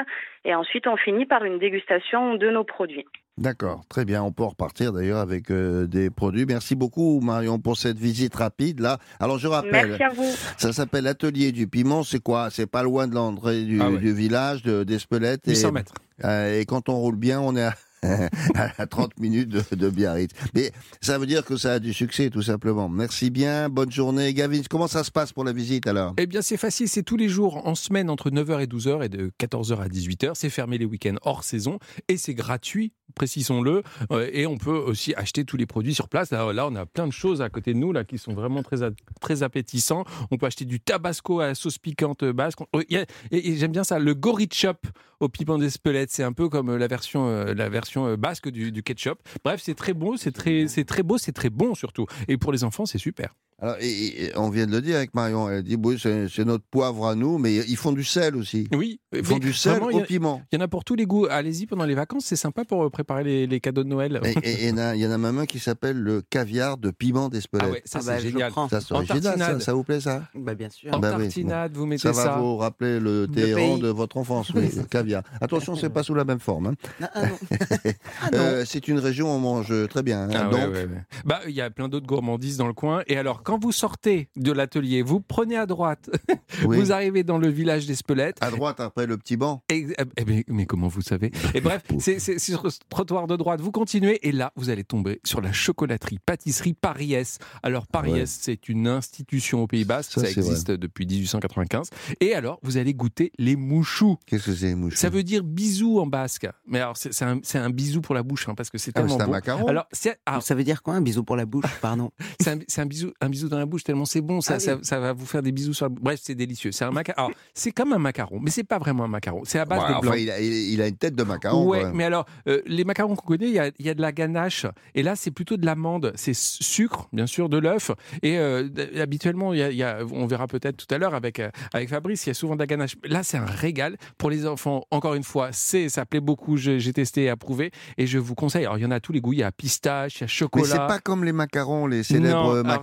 [0.43, 3.05] Et ensuite, on finit par une dégustation de nos produits.
[3.37, 4.23] D'accord, très bien.
[4.23, 6.45] On peut repartir d'ailleurs avec euh, des produits.
[6.45, 8.97] Merci beaucoup Marion pour cette visite rapide là.
[9.21, 10.29] Alors je rappelle, Merci à vous.
[10.57, 12.03] ça s'appelle l'atelier du piment.
[12.03, 12.49] C'est quoi?
[12.49, 13.99] C'est pas loin de l'entrée du, Ah ouais.
[13.99, 15.47] du village de- d'Espelette.
[15.47, 15.93] Et, 800 mètres.
[16.23, 17.75] Euh, et quand on roule bien, on est à,
[18.55, 20.31] à 30 minutes de, de Biarritz.
[20.53, 22.89] Mais ça veut dire que ça a du succès tout simplement.
[22.89, 24.33] Merci bien, bonne journée.
[24.33, 26.13] Gavin, comment ça se passe pour la visite alors?
[26.17, 29.09] Eh bien, c'est facile, c'est tous les jours en semaine entre 9h et 12h et
[29.09, 30.31] de 14h à 18h.
[30.35, 33.83] C'est fermé les week-ends hors saison et c'est gratuit, précisons-le.
[34.11, 36.31] Euh, Et on peut aussi acheter tous les produits sur place.
[36.31, 38.77] Là, on a plein de choses à côté de nous là qui sont vraiment très,
[39.21, 40.03] très appétissants.
[40.31, 42.59] On peut acheter du tabasco à la sauce piquante basque.
[42.89, 44.77] Et, j'aime bien ça, le goritchop
[45.19, 46.11] au piment d'Espelette.
[46.11, 49.19] C'est un peu comme la version, euh, la version euh, basque du, du ketchup.
[49.43, 52.05] Bref, c'est très beau, c'est très, c'est très beau, c'est très bon surtout.
[52.27, 53.33] Et pour les enfants, c'est super.
[53.59, 55.49] Alors, et- et on vient de le dire avec Marion.
[55.49, 58.67] Elle dit oui, c'est c'est notre poivre à nous, mais ils font du sel aussi.
[58.71, 60.41] Oui, Ils font du sel vraiment, au a- piment.
[60.51, 61.25] Il y en a pour tous les goûts.
[61.27, 64.21] Allez-y pendant les vacances, c'est sympa pour euh, préparer les, les cadeaux de Noël.
[64.43, 66.77] Et- il y en a- il y en a même un qui s'appelle le caviar
[66.77, 67.67] de piment d'Espelette.
[67.67, 68.51] Ah ouais, ça Ah c'est bah, je génial.
[68.51, 68.69] prends.
[68.69, 69.61] Ça, c'est En original, ça, tartinade.
[69.61, 70.23] ça vous plaît ça?
[70.35, 70.93] Bah, bien sûr.
[70.93, 72.25] En Bah oui, tartinade, vous Ça mettez ça.
[72.29, 73.79] va vous rappeler le pays.
[73.79, 75.23] de votre enfance, oui, le caviar.
[75.41, 76.67] Attention, c'est pas sous la même forme.
[76.67, 76.73] hein.
[77.01, 77.21] Ah, ah.
[78.21, 78.29] Ah.
[78.33, 80.29] Euh, c'est une région où on mange très bien.
[80.29, 80.29] hein.
[80.35, 80.87] Ah ouais, ouais.
[81.25, 83.01] Bah, il y a plein d'autres gourmandises dans le coin.
[83.07, 86.09] Et alors, quand vous sortez de l'atelier, vous prenez à droite,
[86.65, 86.77] oui.
[86.77, 88.35] vous arrivez dans le village d'Espelette.
[88.41, 89.63] à droite, après le petit banc.
[89.69, 91.31] Et, eh, eh, mais, mais comment vous savez?
[91.53, 95.21] Et bref, c'est sur ce trottoir de droite, vous continuez et là, vous allez tomber
[95.23, 97.39] sur la chocolaterie, pâtisserie Paris S.
[97.63, 98.25] Alors, Paris Ouais.
[98.25, 101.89] C'est une institution au Pays Basque, Ça, existe depuis 1895.
[102.19, 104.17] Et alors, vous allez goûter les mouchous.
[104.25, 106.47] Qu'est-ce que c'est, mouche Ça veut dire bisou en basque.
[106.65, 109.21] Mais alors, c'est un, un bisou pour la bouche, hein, parce que c'est Ah, tellement
[109.21, 109.31] un bon.
[109.31, 109.67] macaron?
[109.67, 109.87] Alors,
[110.25, 111.65] alors, Ça veut dire quoi un bisou pour la bouche?
[111.81, 112.11] Pardon.
[112.41, 114.53] c'est un, c'est un bisou, un bisou bisou dans la bouche tellement c'est bon, ça,
[114.55, 114.63] Ah oui.
[114.63, 116.01] ça, ça va vous faire des bisous sur la bouche.
[116.03, 116.71] Bref, c'est délicieux.
[116.71, 117.17] C'est un macaron.
[117.27, 119.41] Alors, c'est comme un macaron, mais c'est pas vraiment un macaron.
[119.45, 120.13] C'est à base Ouais, de enfin, blanc.
[120.13, 121.65] il, a, il- il a une tête de macaron.
[121.67, 124.01] Ouais, mais alors, euh, les macarons qu'on connaît, il y a, il y a de
[124.01, 124.65] la ganache.
[124.95, 126.13] Et là, c'est plutôt de l'amande.
[126.15, 127.91] C'est sucre, bien sûr, de l'œuf.
[128.23, 128.67] Et euh,
[129.01, 131.49] habituellement, il y a, il y a- on verra peut-être tout à l'heure avec, euh,
[131.73, 132.95] avec Fabrice, il y a souvent de la ganache.
[133.03, 133.97] Là, c'est un régal.
[134.17, 136.57] Pour les enfants, encore une fois, c'est, ça plaît beaucoup.
[136.57, 137.71] J'ai testé et approuvé.
[137.97, 138.65] Et je vous conseille.
[138.65, 139.33] Alors, il y en a tous les goûts.
[139.33, 140.65] Il y a pistache, il y a Mais chocolat.
[140.67, 142.73] c'est pas comme les macarons, les célèbres Non, euh, alors-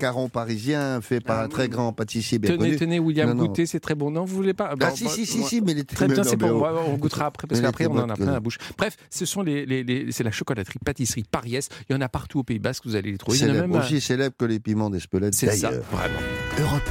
[0.44, 1.68] macarons parisiens faits par Ah un très oui.
[1.70, 2.76] grand pâtissier bien Tenez, connu.
[2.76, 3.46] tenez, William, Non, non.
[3.46, 4.10] goûtez, c'est très bon.
[4.10, 6.22] Non, vous voulez pas Ah, si, bah, si, si, moi- si, mais les Très bien,
[6.24, 6.62] c'est bon.
[6.88, 8.58] On goûtera après parce qu'après était on en a plein la bouche.
[8.78, 11.68] Bref, ce sont les, les- les- c'est la chocolaterie, pâtisserie Pariès.
[11.88, 12.84] Il y en a partout au Pays Basque.
[12.86, 13.38] Vous allez les trouver.
[13.38, 16.18] Il à- aussi célèbre que les piments d'Espelette C'est ça, vraiment.
[16.60, 16.82] Europe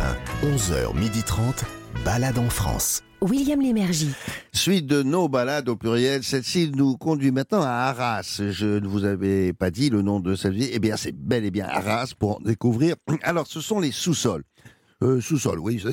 [0.43, 1.63] 1, 11h30,
[2.05, 3.03] balade en France.
[3.23, 4.12] William Lémergie.
[4.51, 8.41] Suite de nos balades au pluriel, celle-ci nous conduit maintenant à Arras.
[8.51, 10.69] Je ne vous avais pas dit le nom de cette ville.
[10.73, 12.95] Eh bien, c'est bel et bien Arras pour en découvrir.
[13.21, 14.43] Alors, ce sont les sous-sols.
[15.01, 15.89] Euh, sous-sols, oui, ça.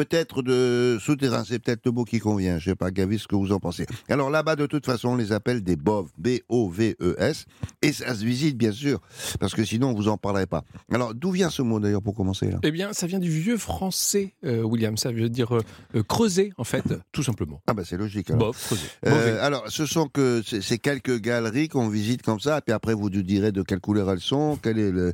[0.00, 2.58] Peut-être de souterrain, c'est peut-être le mot qui convient.
[2.58, 3.84] Je sais pas, Gavis, ce que vous en pensez.
[4.08, 7.44] Alors là-bas, de toute façon, on les appelle des boves, B-O-V-E-S,
[7.82, 9.02] et ça se visite, bien sûr,
[9.40, 10.64] parce que sinon, on vous en parlerait pas.
[10.90, 12.58] Alors, d'où vient ce mot, d'ailleurs, pour commencer là?
[12.62, 14.96] Eh bien, ça vient du vieux français, euh, William.
[14.96, 15.60] Ça veut dire euh,
[15.94, 17.60] euh, creuser, en fait, tout simplement.
[17.66, 18.30] Ah ben, c'est logique.
[18.30, 18.52] alors.
[18.52, 18.88] Bof, creuser.
[19.04, 22.94] Euh, alors, ce sont que ces quelques galeries qu'on visite comme ça, et puis après
[22.94, 25.12] vous nous direz de quelle couleur elles sont, quelle est, le,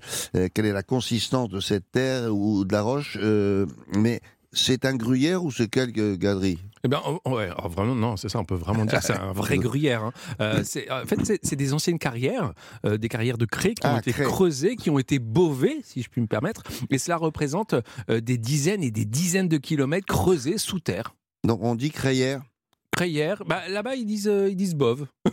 [0.54, 3.18] quelle est la consistance de cette terre ou de la roche.
[3.92, 4.20] mais
[4.56, 8.28] c'est un gruyère ou c'est quelques galeries Eh bien, oh, ouais, alors vraiment, non, c'est
[8.28, 10.02] ça, on peut vraiment dire que c'est un vrai gruyère.
[10.04, 10.12] hein.
[10.40, 12.52] Euh, c'est- en fait, c'est- des anciennes carrières,
[12.84, 14.24] euh, des carrières de craie qui ont Ah, été craie.
[14.24, 16.62] creusées, qui ont été bovées, si je puis me permettre.
[16.90, 17.74] Et cela représente
[18.10, 21.14] euh, des dizaines et des dizaines de kilomètres creusés sous terre.
[21.44, 22.42] Donc on dit crayère?
[22.92, 25.06] Crayère, bah, là-bas, ils disent, euh, ils disent bove.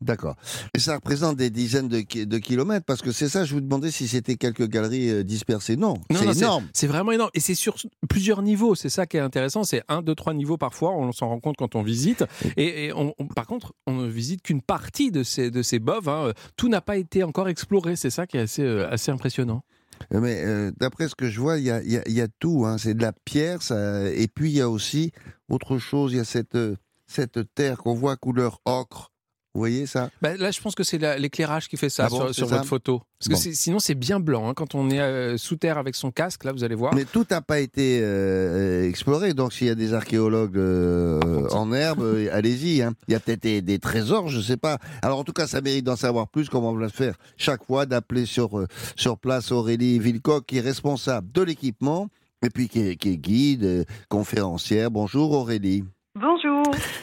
[0.00, 0.34] D'accord.
[0.74, 3.60] Et ça représente des dizaines de, ki- de kilomètres, parce que c'est ça, je vous
[3.60, 5.76] demandais si c'était quelques galeries euh, dispersées.
[5.76, 6.64] Non, Non, c'est énorme.
[6.72, 7.30] C'est vraiment énorme.
[7.34, 7.76] Et c'est sur
[8.08, 8.74] plusieurs niveaux.
[8.74, 9.62] C'est ça qui est intéressant.
[9.62, 10.92] C'est un, deux, trois niveaux parfois.
[10.96, 12.24] On s'en rend compte quand on visite.
[12.56, 15.78] Et, et on- on- par contre, on ne visite qu'une partie de ces, de ces
[15.78, 16.08] boves.
[16.08, 16.32] hein.
[16.56, 17.94] Tout n'a pas été encore exploré.
[17.96, 19.62] C'est ça qui est assez, euh, assez impressionnant.
[20.10, 22.28] Mais euh, d'après ce que je vois, il y a, y a- il y a
[22.38, 22.64] tout.
[22.64, 22.78] hein.
[22.78, 24.08] C'est de la pierre, ça...
[24.10, 25.12] et puis il y a aussi
[25.50, 26.12] autre chose.
[26.14, 29.12] Il y a cette, euh, cette terre qu'on voit couleur ocre.
[29.52, 30.10] Vous voyez ça?
[30.22, 32.48] Bah, là, je pense que c'est la- l'éclairage qui fait ça Ah bon, sur, sur
[32.48, 33.02] ça votre photo.
[33.18, 33.54] Parce que Bon.
[33.54, 34.48] sinon, c'est bien blanc.
[34.48, 34.54] hein.
[34.54, 36.94] Quand on est euh, sous terre avec son casque, là, vous allez voir.
[36.94, 39.34] Mais tout n'a pas été euh, exploré.
[39.34, 42.80] Donc s'il y a des archéologues euh, en herbe, allez-y.
[42.82, 42.94] hein.
[43.08, 44.78] Il y a peut-être des, des trésors, je sais pas.
[45.02, 46.48] Alors en tout cas, ça mérite d'en savoir plus.
[46.48, 50.58] Comment on va le faire chaque fois d'appeler sur euh, sur place Aurélie Villecoq, qui
[50.58, 52.08] est responsable de l'équipement
[52.44, 54.92] et puis qui est, qui est guide, euh, conférencière.
[54.92, 55.82] Bonjour Aurélie.
[56.14, 56.59] Bonjour.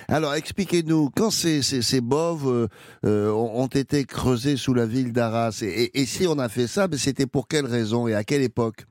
[0.08, 2.68] Alors, expliquez-nous, quand ces, ces, boves euh,
[3.06, 7.28] euh, ont été creusés sous la ville d'Arras, et, si on a fait ça, c'était
[7.28, 8.86] pour quelle raison et à quelle époque?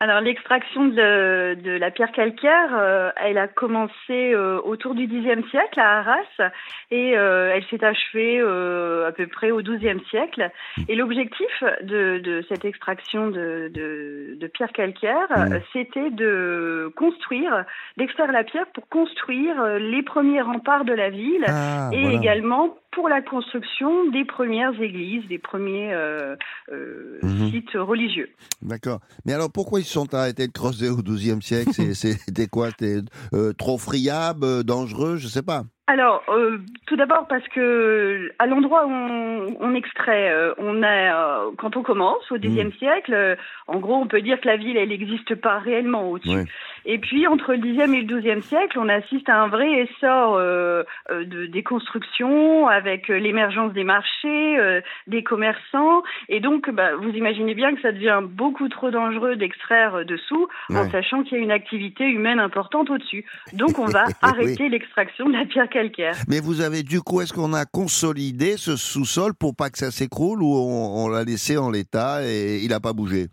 [0.00, 3.92] Alors l'extraction de, de la pierre calcaire, euh, elle a commencé
[4.34, 6.50] euh, autour du Xe siècle à Arras
[6.90, 10.50] et euh, elle s'est achevée euh, à peu près au XIIe siècle.
[10.88, 15.52] Et l'objectif de, de cette extraction de, de, de pierre calcaire, Mhm.
[15.52, 17.64] euh, c'était de construire,
[17.96, 22.18] d'extraire la pierre pour construire les premiers remparts de la ville Ah, et voilà.
[22.18, 26.36] également pour la construction des premières églises, des premiers euh,
[26.72, 27.50] euh, Mhm.
[27.50, 28.28] sites religieux.
[28.62, 29.00] D'accord.
[29.26, 31.70] Mais alors, pourquoi ils sont arrêtés de creuser au XIIe siècle?
[31.94, 32.68] C'était quoi?
[32.70, 33.00] C'était
[33.34, 35.62] euh, trop friable, dangereux, je sais pas.
[35.86, 40.86] Alors, euh, tout d'abord parce que à l'endroit où on, on extrait, euh, on a,
[40.88, 44.56] euh, quand on commence au Xe siècle, euh, en gros, on peut dire que la
[44.56, 46.36] ville, elle n'existe pas réellement au-dessus.
[46.36, 46.44] Ouais.
[46.86, 50.36] Et puis, entre le Xe et le XIIe siècle, on assiste à un vrai essor
[50.36, 56.02] euh, euh, de, des constructions, avec euh, l'émergence des marchés, euh, des commerçants.
[56.28, 60.90] Et donc, bah, vous imaginez bien que ça devient beaucoup trop dangereux d'extraire dessous, en
[60.90, 63.24] sachant qu'il y a une activité humaine importante au-dessus.
[63.52, 64.12] Donc, on va Oui.
[64.22, 66.14] arrêter l'extraction de la pierre calcaire.
[66.28, 69.90] Mais vous avez du coup, est-ce qu'on a consolidé ce sous-sol pour pas que ça
[69.90, 73.26] s'écroule ou on, on l'a laissé en l'état et il n'a pas bougé?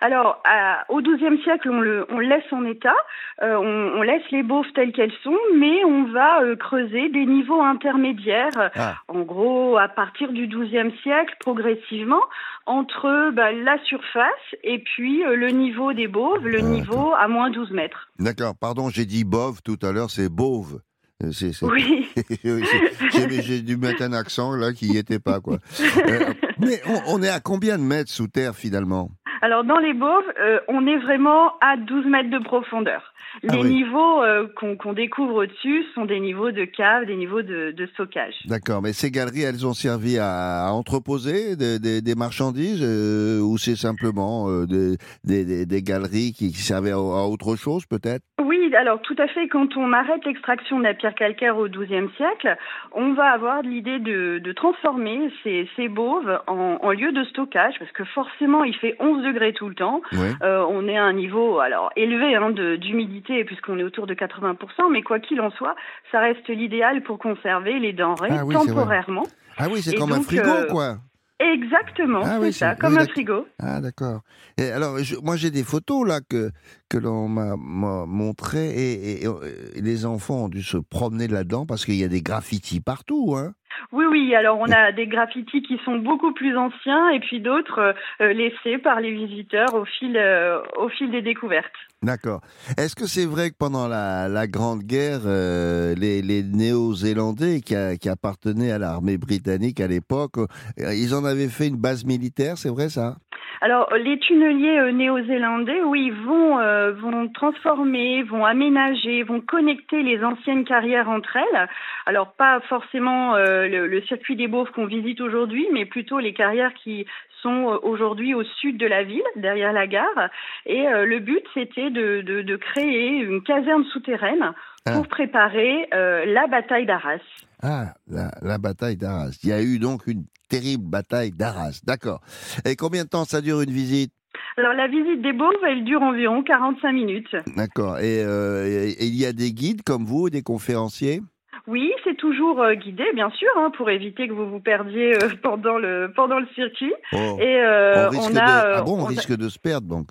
[0.00, 2.94] Alors, à- au XIIe siècle, on le, on laisse en état,
[3.42, 7.26] euh, on, on laisse les beaufs telles qu'elles sont, mais on va euh, creuser des
[7.26, 8.96] niveaux intermédiaires, Ah.
[9.08, 12.22] en gros, à partir du XIIe siècle, progressivement,
[12.66, 17.50] entre bah, la surface et puis euh, le niveau des beauves, le niveau à moins
[17.50, 18.08] 12 mètres.
[18.18, 20.80] D'accord, pardon, j'ai dit bove tout à l'heure, c'est bove.
[21.24, 22.06] Euh, c'est- c'est- Oui.
[23.42, 25.56] J'ai- dû mettre un accent là qui n'y était pas quoi.
[26.60, 29.10] Mais on, on est à combien de mètres sous terre finalement?
[29.42, 33.02] Alors dans les Bauves, euh, on est vraiment à 12 mètres de profondeur.
[33.48, 33.68] Ah Les oui.
[33.74, 38.34] niveaux euh, qu'on découvre au-dessus sont des niveaux de cave, des niveaux de, de stockage.
[38.46, 43.40] D'accord, mais ces galeries, elles ont servi à, à entreposer des, des- des marchandises euh,
[43.40, 47.54] ou c'est simplement euh, des, des- des- des galeries qui, qui servaient à, à autre
[47.54, 48.22] chose peut-être?
[48.68, 49.48] Oui, alors tout à fait.
[49.48, 52.56] Quand on arrête l'extraction de la pierre calcaire au XIIe siècle,
[52.92, 57.74] on va avoir l'idée de, de transformer ces, ces Bauves en, en lieu de stockage,
[57.78, 60.02] parce que forcément il fait 11 degrés tout le temps.
[60.42, 64.56] Euh, on est à un niveau alors élevé hein, d'humidité puisqu'on est autour de 80%,
[64.90, 65.74] mais quoi qu'il en soit,
[66.12, 69.24] ça reste l'idéal pour conserver les denrées Ah oui, temporairement.
[69.56, 70.96] Ah oui, c'est comme un frigo euh, quoi.
[71.40, 73.46] Exactement, Ah c'est oui, ça, comme oui, un frigo.
[73.60, 74.22] Ah d'accord.
[74.56, 76.50] Et alors, je- moi j'ai des photos là que
[76.88, 79.28] que l'on m'a m'a montré et, et-
[79.76, 83.36] et les enfants ont dû se promener là-dedans parce qu'il y a des graffitis partout.
[83.36, 83.54] Hein.
[83.92, 87.78] Oui, oui, alors on a des graffitis qui sont beaucoup plus anciens et puis d'autres
[87.78, 91.72] euh, euh, laissés par les visiteurs au fil, euh, au fil des découvertes.
[92.02, 92.40] D'accord.
[92.76, 99.18] Est-ce que c'est vrai que pendant la, Grande Guerre, les, Néo-Zélandais qui, appartenaient à l'armée
[99.18, 100.36] britannique à l'époque,
[100.76, 103.16] ils en avaient fait une base militaire, c'est vrai ça?
[103.60, 110.22] Alors, les tunneliers euh, néo-zélandais, oui, vont, euh, vont transformer, vont aménager, vont connecter les
[110.22, 111.68] anciennes carrières entre elles.
[112.06, 116.72] Alors, pas forcément euh, le, circuit des Beaufs qu'on visite aujourd'hui, mais plutôt les carrières
[116.74, 117.04] qui
[117.42, 120.30] sont euh, aujourd'hui au sud de la ville, derrière la gare.
[120.66, 124.52] Et euh, le but, c'était de, de, de créer une caserne souterraine
[124.84, 127.18] pour préparer euh, la bataille d'Arras.
[127.62, 129.38] Ah, la, la bataille d'Arras.
[129.42, 131.80] Il y a eu donc une terrible bataille d'Arras.
[131.84, 132.20] D'accord.
[132.64, 134.12] Et combien de temps ça dure une visite?
[134.56, 137.36] Alors, la visite des Beaufs, elle dure environ 45 minutes.
[137.56, 137.98] D'accord.
[137.98, 141.20] Et, euh, et- et il y a des guides comme vous, des conférenciers?
[141.68, 145.28] Oui, c'est toujours euh, guidé, bien sûr, hein, pour éviter que vous vous perdiez euh,
[145.42, 146.94] pendant le pendant le circuit.
[147.12, 148.42] Oh, Et euh, on a,
[148.78, 150.06] Ah bon, on, on a- risque de se perdre donc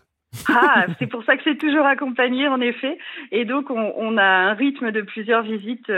[0.47, 2.97] Ah, c'est pour ça que c'est toujours accompagné, en effet.
[3.31, 5.91] Et donc, on, on a un rythme de plusieurs visites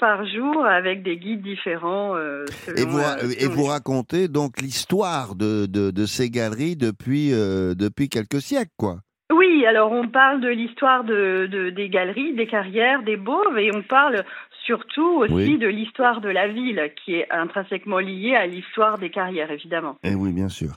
[0.00, 2.16] par jour avec des guides différents.
[2.76, 8.72] Et vous, et racontez donc l'histoire de, de, de ces galeries depuis, depuis quelques siècles,
[8.76, 8.96] quoi.
[9.30, 13.70] Oui, alors on parle de l'histoire de, de- des galeries, des carrières, des Beauvs, et
[13.76, 14.24] on parle
[14.68, 15.58] surtout aussi Oui.
[15.58, 19.96] de l'histoire de la ville, qui est intrinsèquement liée à l'histoire des carrières, évidemment.
[20.04, 20.72] Eh oui, bien sûr.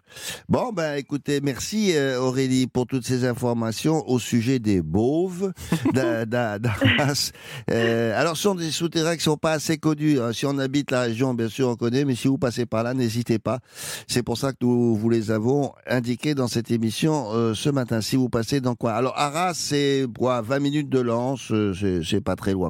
[0.48, 4.82] Bon, ben écoutez, merci euh, Aurélie pour toutes ces informations au sujet des
[6.26, 7.32] d'A- d'Arras.
[7.70, 10.20] Euh, alors, ce sont des souterrains qui sont pas assez connus.
[10.20, 10.32] hein.
[10.34, 12.94] Si on habite la région, bien sûr, on connaît, mais si vous passez par là,
[12.94, 13.60] n'hésitez pas.
[14.08, 18.00] C'est pour ça que nous vous les avons indiqués dans cette émission euh, ce matin.
[18.00, 18.94] Si vous passez dans quoi?
[18.94, 22.70] Alors, Arras, c'est quoi 20 minutes de lance, euh, c'est c'est pas très loin.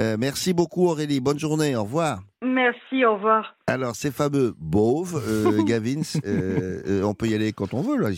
[0.00, 1.20] Euh, merci beaucoup Aurélie.
[1.20, 1.76] Bonne journée.
[1.76, 2.22] Au revoir.
[2.44, 3.54] Merci, au revoir.
[3.66, 7.96] Alors, ces fameux Beauvs, euh, Gavins, euh, euh, on peut y aller quand on veut,
[7.96, 8.10] là.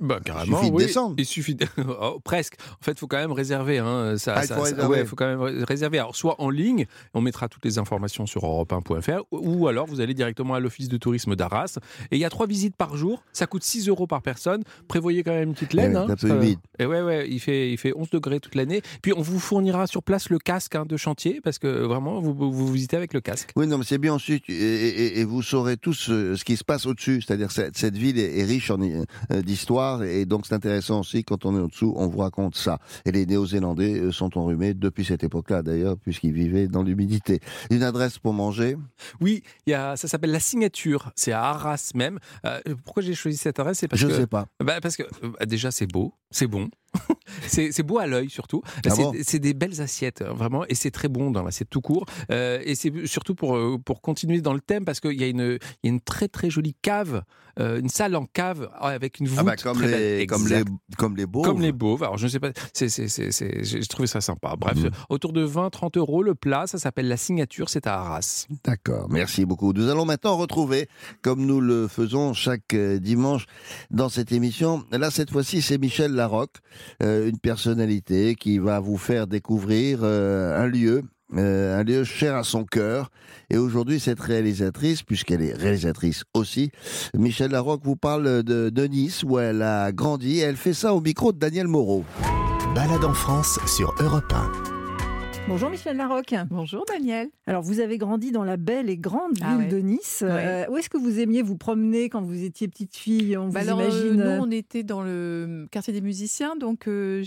[0.00, 0.86] Bah, carrément, suffit de oui.
[0.86, 1.14] descendre.
[1.18, 1.66] Il suffit de...
[2.00, 2.54] Oh, presque.
[2.80, 3.78] En fait, il faut quand même réserver.
[3.78, 4.16] Hein.
[4.16, 4.88] Ça, Ah, il ça- faut ça- réserver.
[4.96, 5.98] ouais, il faut quand même ré- réserver.
[5.98, 10.14] Alors, soit en ligne, on mettra toutes les informations sur europe1.fr, ou alors vous allez
[10.14, 11.78] directement à l'office de tourisme d'Arras.
[12.10, 13.22] Et il y a trois visites par jour.
[13.34, 14.64] Ça coûte 6 euros par personne.
[14.88, 15.92] Prévoyez quand même une petite laine.
[15.92, 16.58] Ouais, hein, un peu que- humide.
[16.78, 18.80] Et ouais, ouais, il fait, il fait 11 degrés toute l'année.
[19.02, 22.32] Puis on vous fournira sur place le casque hein, de chantier, parce que vraiment, vous,
[22.50, 23.50] vous visitez avec le casque.
[23.54, 26.56] Oui, non, mais c'est bien ensuite, et, et- et vous saurez tous euh, ce qui
[26.56, 27.20] se passe au-dessus.
[27.22, 29.04] C'est-à-dire cette, cette ville est, est riche en, euh,
[29.42, 32.78] d'histoire, et donc c'est intéressant aussi quand on est au-dessous, on vous raconte ça.
[33.04, 37.40] Et les Néo-Zélandais sont enrhumés depuis cette époque-là, d'ailleurs, puisqu'ils vivaient dans l'humidité.
[37.70, 38.76] Une adresse pour manger?
[39.20, 41.10] Oui, il y a, ça s'appelle la signature.
[41.16, 42.18] C'est à Arras même.
[42.44, 43.78] Euh, pourquoi j'ai choisi cette adresse?
[43.78, 44.46] C'est parce Je que ne sais pas.
[44.62, 46.68] Bah, parce que euh, déjà c'est beau, c'est bon.
[47.46, 48.62] c'est beau à l'œil surtout.
[48.86, 49.12] Ah c'est bon?
[49.40, 52.06] des belles assiettes vraiment et c'est très bon dans l'assiette tout court.
[52.30, 55.28] Euh, et c'est surtout pour euh, pour continuer dans le thème parce qu'il y a
[55.28, 57.22] une il y a une très très jolie cave,
[57.58, 60.26] euh, une salle en cave euh, avec une voûte Ah bah, comme, très les, belle.
[60.26, 60.64] comme, les,
[60.98, 61.42] comme les beaux.
[61.42, 62.02] Comme les Beauvs.
[62.02, 64.54] Alors, je ne sais pas, j'ai trouvé ça sympa.
[64.58, 64.90] Bref, Mhm.
[65.08, 68.46] autour de 20-30 euros le plat, ça s'appelle la signature, c'est à Arras.
[68.64, 69.72] D'accord, merci beaucoup.
[69.72, 70.88] Nous allons maintenant retrouver,
[71.22, 73.46] comme nous le faisons chaque dimanche
[73.90, 76.56] dans cette émission, là cette fois-ci c'est Michel Larocque,
[77.02, 81.02] euh, une personnalité qui va vous faire découvrir euh, un lieu,
[81.34, 83.10] euh, un lieu cher à son cœur.
[83.50, 86.70] Et aujourd'hui cette réalisatrice, puisqu'elle est réalisatrice aussi,
[87.14, 90.40] Michel Larocque vous parle de, de Nice où elle a grandi.
[90.40, 92.04] Elle fait ça au micro de Daniel Moreau.
[92.74, 94.75] Balade en France sur Europe 1.
[95.48, 96.34] Bonjour Michel Larocque.
[96.50, 97.28] Bonjour Daniel.
[97.46, 99.68] Alors vous avez grandi dans la belle et grande ville Ah ouais.
[99.68, 100.24] de Nice.
[100.26, 100.28] Ouais.
[100.30, 103.36] Euh, où est-ce que vous aimiez vous promener quand vous étiez petite fille?
[103.36, 104.14] On Bah vous alors, euh, imagine.
[104.16, 107.22] nous, on était dans le quartier des musiciens, donc euh,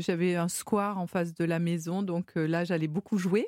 [0.00, 3.46] j'avais un square en face de la maison, donc euh, là, j'allais beaucoup jouer.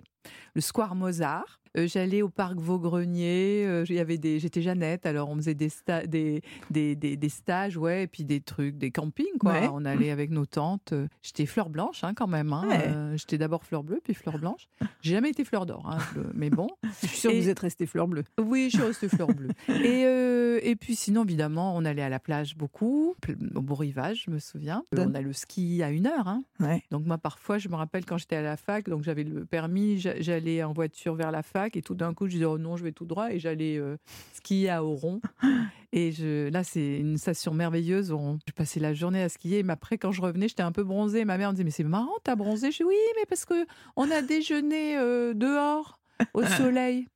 [0.55, 1.59] le Square Mozart.
[1.79, 5.69] Euh, J'allais au parc Vaugrenier, euh, y avait des, j'étais Jeannette, alors on faisait des,
[5.69, 9.53] sta- des, des, des, des stages, ouais, et puis des trucs, des campings, quoi.
[9.53, 9.69] Ouais.
[9.73, 10.93] On allait avec nos tantes.
[10.93, 12.53] euh, J'étais fleur blanche, hein, quand même.
[12.53, 12.65] hein.
[12.69, 12.85] Ouais.
[12.89, 14.69] Euh, J'étais d'abord fleur bleue, puis fleur blanche.
[15.01, 15.99] J'ai jamais été fleur d'or, hein,
[16.35, 16.69] mais bon.
[17.03, 18.25] Je suis sûre que Et- vous êtes restée fleur bleue.
[18.39, 19.49] Oui, je suis restée fleur bleue.
[19.69, 23.15] Et, et puis sinon, évidemment, on allait à la plage beaucoup,
[23.55, 24.85] au beau rivage, je me souviens.
[24.97, 26.29] On a le ski à une heure.
[26.29, 26.43] hein.
[26.61, 26.83] Ouais.
[26.91, 29.99] Donc moi, parfois, je me rappelle quand j'étais à la fac, donc j'avais le permis,
[29.99, 32.77] j'a- j'allais en voiture vers la fac, et tout d'un coup, je disais, oh non,
[32.77, 33.97] je vais tout droit, et j'allais euh,
[34.33, 35.21] skier à Oron.
[35.95, 38.13] Et je, là, c'est une station merveilleuse.
[38.13, 40.85] On, je passais la journée à skier, mais après, quand je revenais, j'étais un peu
[40.85, 41.27] bronzée.
[41.27, 42.71] Ma mère me disait, mais c'est marrant, t'as bronzé?
[42.71, 46.02] Je dis, oui, mais parce que on a déjeuné euh, dehors.
[46.35, 47.09] Au soleil.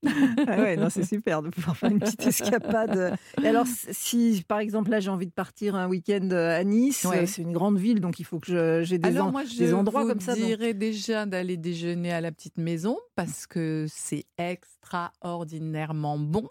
[0.48, 3.16] Ah ouais, non, c'est super de pouvoir faire une petite escapade.
[3.42, 7.26] Et alors, si par exemple là j'ai envie de partir un week-end à Nice, Ouais.
[7.26, 9.56] c'est une grande ville, donc il faut que je- j'ai des, Alors en- moi, je
[9.56, 10.34] des endroits vous comme ça.
[10.34, 16.48] donc- dirais déjà d'aller déjeuner à la petite maison parce que c'est extraordinairement bon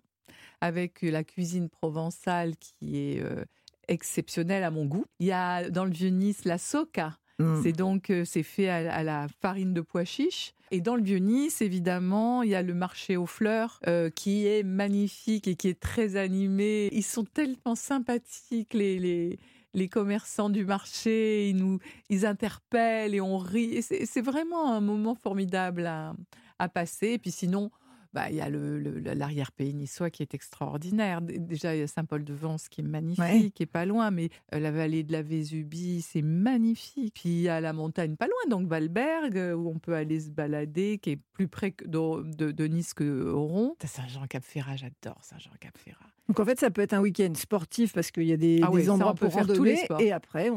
[0.61, 3.43] avec la cuisine provençale qui est euh,
[3.87, 5.05] exceptionnelle à mon goût.
[5.19, 7.17] Il y a dans le Vieux-Nice la soca.
[7.39, 7.63] Mm.
[7.63, 10.53] C'est donc euh, c'est fait à, la farine de pois chiche.
[10.71, 14.63] Et dans le Vieux-Nice, évidemment, il y a le marché aux fleurs euh, qui est
[14.63, 16.89] magnifique et qui est très animé.
[16.91, 19.39] Ils sont tellement sympathiques les, les
[19.73, 21.49] les commerçants du marché.
[21.49, 23.81] Ils nous ils interpellent et on rit.
[23.81, 26.15] C'est vraiment un moment formidable à,
[26.59, 27.09] à passer.
[27.09, 27.71] Et puis sinon.
[28.15, 31.21] Bah, il y a le- le- l'arrière-pays niçois qui est extraordinaire.
[31.21, 33.51] Déjà, il y a Saint-Paul-de-Vence qui est magnifique, Ouais.
[33.53, 37.13] qui est pas loin, mais euh, la vallée de la Vésubie, c'est magnifique.
[37.13, 40.19] Puis il y a la montagne pas loin, donc Valberg, euh, où on peut aller
[40.21, 43.75] se balader, qui est plus près que de, de- de Nice que Oron.
[43.79, 46.05] T'as Saint-Jean-Cap-Ferrat, j'adore Saint-Jean-Cap-Ferrat.
[46.27, 48.71] Donc en fait, ça peut être un week-end sportif parce qu'il y a des, Ah
[48.71, 50.01] ouais, des ça, endroits on peut pour faire tous les sports.
[50.01, 50.55] et après on,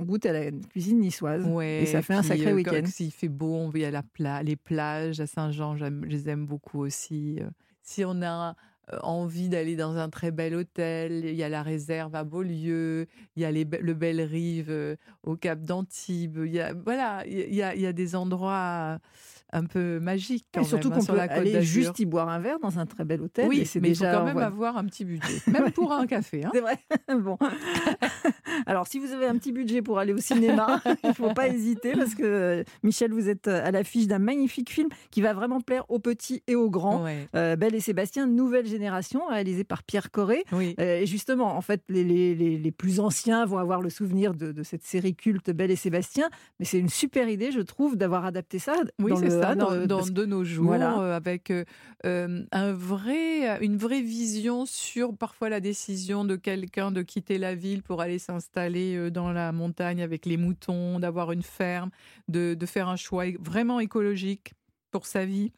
[0.00, 1.46] on goûte à la cuisine niçoise.
[1.46, 2.82] Ouais, et ça fait un sacré euh, week-end.
[2.84, 5.86] S'il fait beau, on va y aller à la pla- les plages à Saint-Jean, je
[5.86, 6.95] les aime beaucoup aussi.
[7.12, 7.50] Euh,
[7.82, 8.56] Si on a
[8.92, 13.06] euh, envie d'aller dans un très bel hôtel, il y a la réserve à Beaulieu,
[13.36, 16.38] il y a les, le Belle Rive euh, au Cap d'Antibes.
[16.44, 18.98] Il y a, voilà, il y a des endroits
[19.52, 22.04] un peu magiques quand Et surtout hein, qu'on sur peut la Côte aller juste y
[22.06, 23.48] boire un verre dans un très bel hôtel.
[23.48, 26.44] Oui, mais il faut quand même avoir un petit budget, même pour un café.
[26.44, 26.50] hein.
[26.52, 26.78] C'est vrai.
[27.20, 27.38] bon.
[28.66, 31.48] Alors, si vous avez un petit budget pour aller au cinéma, il ne faut pas
[31.48, 35.32] hésiter parce que euh, Michel, vous êtes euh, à l'affiche d'un magnifique film qui va
[35.32, 37.04] vraiment plaire aux petits et aux grands.
[37.04, 37.28] Ouais.
[37.34, 40.44] Euh, Belle et Sébastien, nouvelle génération, réalisé par Pierre Corré.
[40.52, 40.74] Oui.
[40.80, 44.34] Euh, et justement, en fait, les, les- les- les plus anciens vont avoir le souvenir
[44.34, 46.28] de, de cette série culte Belle et Sébastien.
[46.58, 48.74] Mais c'est une super idée, je trouve, d'avoir adapté ça.
[49.00, 49.54] Oui, dans c'est le- ça, ah,
[49.86, 50.98] dans, de nos jours, Voilà.
[51.00, 51.64] euh, avec euh,
[52.04, 57.54] euh, un vrai, une vraie vision sur parfois la décision de quelqu'un de quitter la
[57.54, 61.90] ville pour aller s'installer euh, dans la montagne avec les moutons, d'avoir une ferme,
[62.28, 64.54] de, de faire un choix vraiment écologique
[64.90, 65.52] pour sa vie.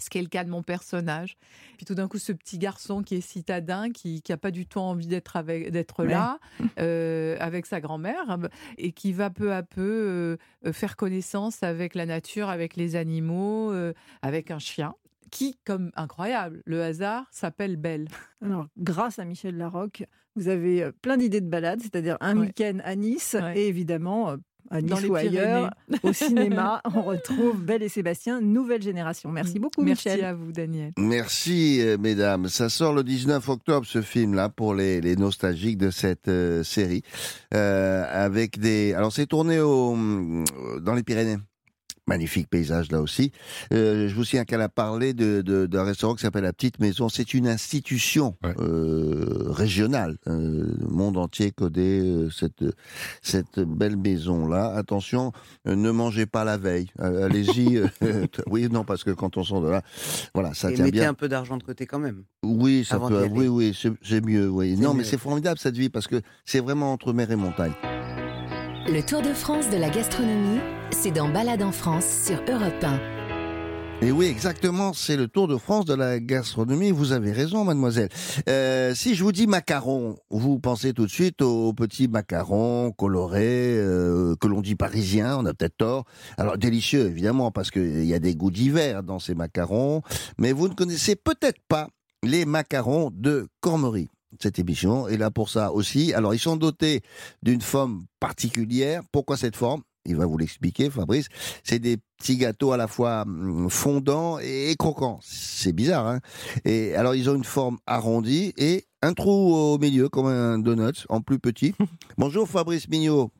[0.00, 1.36] Ce qui est le cas de mon personnage.
[1.76, 4.78] Puis tout d'un coup, ce petit garçon qui est citadin, qui n'a pas du tout
[4.80, 6.10] envie d'être avec- d'être Ouais.
[6.10, 6.38] là,
[6.78, 8.38] euh, avec sa grand-mère,
[8.78, 10.36] et qui va peu à peu euh,
[10.66, 14.94] euh, faire connaissance avec la nature, avec les animaux, euh, avec un chien,
[15.30, 18.08] qui, comme incroyable, le hasard, s'appelle Belle.
[18.42, 20.04] Alors, grâce à Michel Larocque,
[20.36, 22.46] vous avez euh, plein d'idées de balades, c'est-à-dire un Ouais.
[22.46, 23.58] week-end à Nice Ouais.
[23.58, 24.36] et évidemment euh,
[24.70, 29.30] à Nice Dans les ou ailleurs, au cinéma, on retrouve Belle et Sébastien, nouvelle génération.
[29.30, 30.24] Merci beaucoup, Merci Michel.
[30.24, 30.92] à vous, Daniel.
[30.96, 32.48] Merci, euh, mesdames.
[32.48, 37.02] Ça sort le 19 octobre, ce film-là, pour les, les nostalgiques de cette euh, série.
[37.52, 38.94] Euh, avec des.
[38.94, 39.96] Alors, c'est tourné au,
[40.80, 41.38] dans les Pyrénées.
[42.10, 43.32] Magnifique paysage là aussi.
[43.72, 46.78] Euh, je vous souviens qu'elle a parlé de, de- d'un restaurant qui s'appelle La Petite
[46.80, 47.08] Maison.
[47.08, 48.52] C'est une institution Ouais.
[48.58, 50.16] euh, régionale.
[50.26, 52.64] Euh, le monde entier connaît euh, cette,
[53.22, 54.72] cette belle maison-là.
[54.74, 55.32] Attention,
[55.68, 56.88] euh, ne mangez pas la veille.
[57.00, 57.76] Euh, allez-y.
[58.02, 59.82] euh, oui, non, parce que quand on sort de là,
[60.34, 61.10] voilà, ça Et tient mettez bien.
[61.10, 62.24] un peu d'argent de côté quand même.
[62.42, 63.28] Oui, ça peut.
[63.30, 64.48] Oui, oui, c'est c'est mieux.
[64.48, 64.74] Oui.
[64.76, 65.04] C'est Non, mais mieux.
[65.04, 67.72] c'est formidable cette vie parce que c'est vraiment entre mer et montagne.
[68.88, 70.58] Le Tour de France de la gastronomie,
[70.92, 73.00] c'est dans Balade en France sur Europe 1.
[74.02, 76.90] Et oui, exactement, c'est le Tour de France de la gastronomie.
[76.90, 78.08] Vous avez raison, mademoiselle.
[78.48, 83.76] Euh, si je vous dis macaron, vous pensez tout de suite aux petits macarons colorés
[83.76, 85.38] euh, que l'on dit parisiens.
[85.38, 86.04] On a peut-être tort.
[86.38, 90.00] Alors délicieux, évidemment, parce qu'il y a des goûts divers dans ces macarons.
[90.38, 91.88] Mais vous ne connaissez peut-être pas
[92.22, 94.08] les macarons de Cormery.
[94.40, 96.14] Cette émission est là pour ça aussi.
[96.14, 97.02] Alors, ils sont dotés
[97.42, 99.02] d'une forme particulière.
[99.12, 99.82] Pourquoi cette forme?
[100.06, 101.26] Il va vous l'expliquer, Fabrice.
[101.62, 105.20] C'est des petits gâteaux à la fois hum, fondants et croquants.
[105.22, 106.20] C'est bizarre, hein
[106.64, 111.04] Et alors, ils ont une forme arrondie et un trou au milieu, comme un donut,
[111.10, 111.74] en plus petit.
[112.18, 113.30] Bonjour, Fabrice Mignot.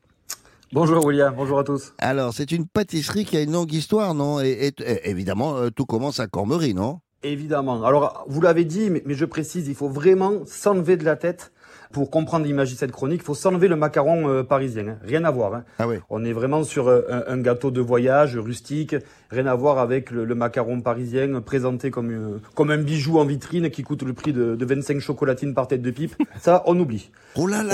[0.73, 1.93] Bonjour William, bonjour à tous.
[1.97, 4.39] Alors, c'est une pâtisserie qui a une longue histoire, non?
[4.39, 7.01] Et, et- et- évidemment, euh, tout commence à Cormery, non?
[7.23, 7.83] Évidemment.
[7.83, 11.51] Alors, vous l'avez dit, mais, mais je précise, il faut vraiment s'enlever de la tête
[11.91, 13.21] pour comprendre l'image de cette chronique.
[13.21, 14.87] Il faut s'enlever le macaron euh, parisien.
[14.87, 14.97] hein.
[15.03, 15.53] Rien à voir.
[15.55, 15.63] hein.
[15.79, 15.97] Ah oui.
[16.09, 18.95] On est vraiment sur euh, un, un gâteau de voyage rustique.
[19.29, 23.25] Rien à voir avec le, le macaron parisien présenté comme, euh, comme un bijou en
[23.25, 26.15] vitrine qui coûte le prix de, de 25 chocolatines par tête de pipe.
[26.39, 27.11] Ça, on oublie.
[27.35, 27.73] Oh là là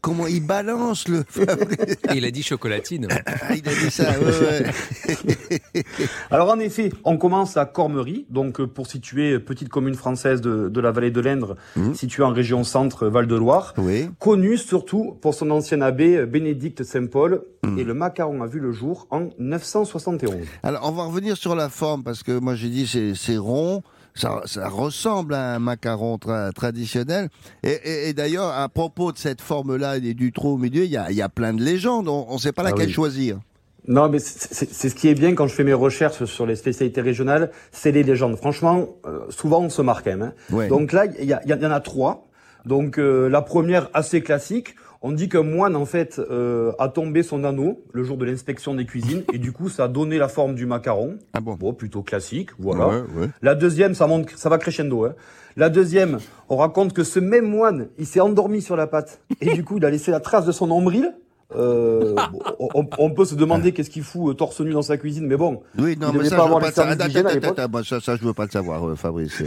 [0.00, 3.08] Comment il balance le Fabrice il a dit chocolatine.
[3.26, 5.84] Ah, Il a dit ça, ouais, ouais.
[6.30, 10.40] Alors en effet, on commence à Cormery, donc euh, pour situer euh, petite commune française
[10.40, 11.94] de, de la vallée de l'Indre, Mhm.
[11.94, 14.08] située en région centre Val-de-Loire, Oui.
[14.18, 17.78] connue surtout pour son ancien abbé euh, Bénédicte Saint-Paul, Mhm.
[17.78, 20.46] et le macaron a vu le jour en 971.
[20.62, 23.82] Alors, on va revenir sur la forme, parce que moi j'ai dit c'est c'est rond,
[24.20, 27.28] ça, ça ressemble à un macaron tra- traditionnel.
[27.62, 30.90] Et, et- et d'ailleurs, à propos de cette forme-là et du trou au milieu, il
[30.90, 32.92] y a, y a plein de légendes, on ne sait pas Ah laquelle oui.
[32.92, 33.38] choisir.
[33.86, 37.00] Non, mais c'est ce qui est bien quand je fais mes recherches sur les spécialités
[37.00, 38.36] régionales, c'est les légendes.
[38.36, 40.22] Franchement, euh, souvent on se marque quand même.
[40.22, 40.32] hein.
[40.54, 40.68] Ouais.
[40.68, 42.26] Donc là, il y, il y en a trois.
[42.66, 44.74] Donc euh, la première, assez classique.
[45.00, 48.74] On dit qu'un moine, en fait, euh, a tombé son anneau le jour de l'inspection
[48.74, 51.18] des cuisines, et du coup, ça a donné la forme du macaron.
[51.34, 52.88] Ah bon Bon, plutôt classique, voilà.
[52.88, 53.28] Ouais, ouais.
[53.40, 55.04] La deuxième, ça monte, ça va crescendo.
[55.04, 55.14] Hein.
[55.56, 56.18] La deuxième,
[56.48, 59.76] on raconte que ce même moine, il s'est endormi sur la pâte, et du coup,
[59.78, 61.14] il a laissé la trace de son nombril.
[61.56, 62.14] Euh,
[62.58, 65.36] on, on peut se demander qu'est-ce qu'il fout euh, torse nu dans sa cuisine, mais
[65.36, 65.62] bon.
[65.78, 66.96] Oui, non, Il mais ça, pas je veux avoir pas savoir.
[66.98, 69.42] services Attends, attends, ça, ça, je veux pas le savoir, euh, Fabrice.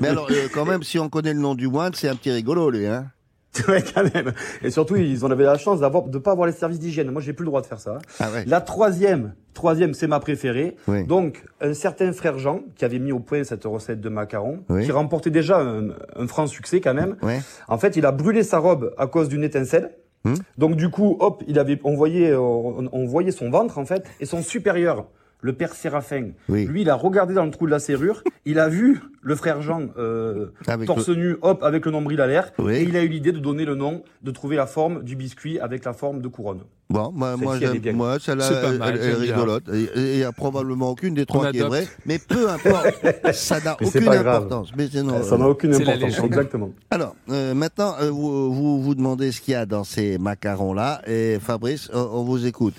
[0.00, 2.30] mais alors, euh, quand même, si on connaît le nom du moine, c'est un petit
[2.30, 3.06] rigolo, lui, hein
[3.68, 4.32] Ouais, quand même.
[4.62, 7.10] Et surtout, ils en avaient la chance d'avoir, de pas avoir les services d'hygiène.
[7.10, 7.98] Moi, j'ai plus le droit de faire ça.
[8.18, 8.44] Ah ouais.
[8.46, 10.76] La troisième, troisième, c'est ma préférée.
[10.88, 11.04] Oui.
[11.04, 14.84] Donc, un certain frère Jean, qui avait mis au point cette recette de macaron, Oui.
[14.84, 17.16] qui remportait déjà un, un franc succès quand même.
[17.22, 17.40] Ouais.
[17.68, 19.92] En fait, il a brûlé sa robe à cause d'une étincelle.
[20.24, 20.34] Hmm.
[20.56, 23.84] Donc, du coup, hop, il avait, on voyait, euh, on, on voyait son ventre, en
[23.84, 25.06] fait, et son supérieur,
[25.42, 26.30] le père Séraphin.
[26.48, 26.66] Oui.
[26.66, 29.60] Lui, il a regardé dans le trou de la serrure, il a vu le frère
[29.60, 32.74] Jean, euh, Avec torse nu, hop, avec le nombril à l'air, Oui.
[32.74, 35.58] et il a eu l'idée de donner le nom, de trouver la forme du biscuit
[35.58, 36.60] avec la forme de couronne.
[36.90, 37.56] Bon, moi, moi,
[37.94, 39.64] moi celle-là, elle, mal, elle est rigolote.
[39.96, 42.86] Il y a probablement aucune des trois qui est vraie, mais peu importe,
[43.32, 44.70] ça n'a aucune importance.
[44.76, 46.70] Mais non, Ça n'a euh, aucune importance, exactement.
[46.90, 51.00] Alors, euh, maintenant, euh, vous, vous vous demandez ce qu'il y a dans ces macarons-là,
[51.06, 52.74] et Fabrice, on, on vous écoute.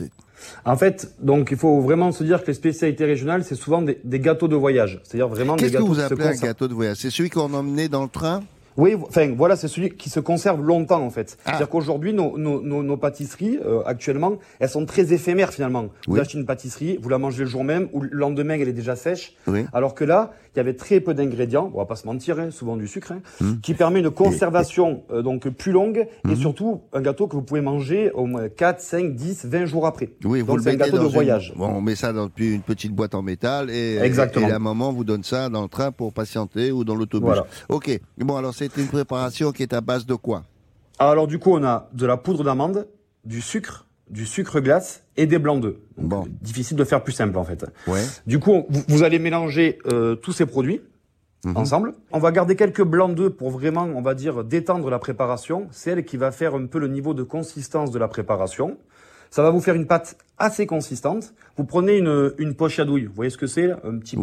[0.66, 4.00] En fait, donc, il faut vraiment se dire que les spécialités régionales, c'est souvent des,
[4.04, 5.00] des gâteaux de voyage.
[5.04, 6.98] C'est-à-dire vraiment des Qu'est-ce que gâteaux vous qui se appelez un gâteau de voyage?
[7.00, 8.44] C'est celui qu'on emmenait dans le train?
[8.78, 11.38] Oui, enfin voilà, c'est celui qui se conserve longtemps en fait.
[11.40, 11.50] Ah.
[11.50, 15.84] C'est-à-dire qu'aujourd'hui, nos, nos, nos, nos pâtisseries, euh, actuellement, elles sont très éphémères finalement.
[16.08, 16.20] Vous Oui.
[16.20, 18.96] achetez une pâtisserie, vous la mangez le jour même, ou le lendemain, elle est déjà
[18.96, 19.36] sèche.
[19.48, 19.66] Oui.
[19.74, 22.52] Alors que là, il y avait très peu d'ingrédients, on va pas se mentir, hein,
[22.52, 23.60] souvent du sucre, hein, Hmm.
[23.62, 26.36] qui permet une conservation euh, donc plus longue et Mhm.
[26.36, 30.10] surtout un gâteau que vous pouvez manger au moins 4, 5, 10, 20 jours après.
[30.24, 31.54] Oui, vous Donc le c'est un mettez gâteau dans de une- voyage.
[31.56, 34.48] Bon, on met ça dans une petite boîte en métal et, Exactement.
[34.48, 37.26] et la maman vous donne ça dans le train pour patienter ou dans l'autobus.
[37.26, 37.46] Voilà.
[37.70, 38.00] Ok.
[38.18, 40.44] Bon, alors c'est une préparation qui est à base de quoi?
[41.00, 42.88] Alors du coup, on a de la poudre d'amande,
[43.26, 45.76] du sucre, du sucre glace et des blancs d'œufs.
[45.98, 46.26] Bon.
[46.42, 47.66] Difficile de faire plus simple en fait.
[47.88, 48.04] Ouais.
[48.28, 50.82] Du coup, on- vous, vous allez mélanger euh, tous ces produits
[51.46, 51.58] Mhm.
[51.58, 51.94] ensemble.
[52.14, 55.68] On va garder quelques blancs d'œufs pour vraiment, on va dire, détendre la préparation.
[55.72, 58.78] C'est elle qui va faire un peu le niveau de consistance de la préparation.
[59.30, 61.34] Ça va vous faire une pâte assez consistante.
[61.58, 63.06] Vous prenez une, une poche à douille.
[63.06, 63.80] Vous voyez ce que c'est là?
[63.84, 64.18] Un petit.
[64.18, 64.22] euh,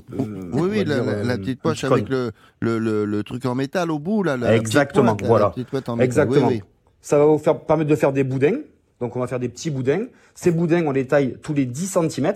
[0.52, 3.22] Oui, oui, la, dire, la- euh, la petite un poche avec le, le, le, le
[3.22, 4.36] truc en métal au bout, là.
[4.36, 5.54] La, Exactement, pointe, voilà.
[5.86, 5.98] En.
[6.00, 6.48] Exactement.
[6.48, 6.62] Oui, oui.
[7.00, 8.58] Ça va vous faire, permettre de faire des boudins.
[9.00, 10.06] Donc, on va faire des petits boudins.
[10.34, 12.32] Ces boudins, on les taille tous les 10 cm.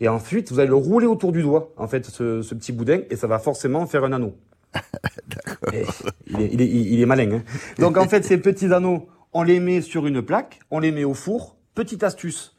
[0.00, 3.00] Et ensuite, vous allez le rouler autour du doigt, en fait, ce, ce petit boudin,
[3.10, 4.34] et ça va forcément faire un anneau.
[5.72, 5.84] Et
[6.26, 7.30] il, est, il, est, il est malin.
[7.30, 7.42] Hein.
[7.78, 11.04] Donc, en fait, ces petits anneaux, on les met sur une plaque, on les met
[11.04, 11.56] au four.
[11.74, 12.53] Petite astuce.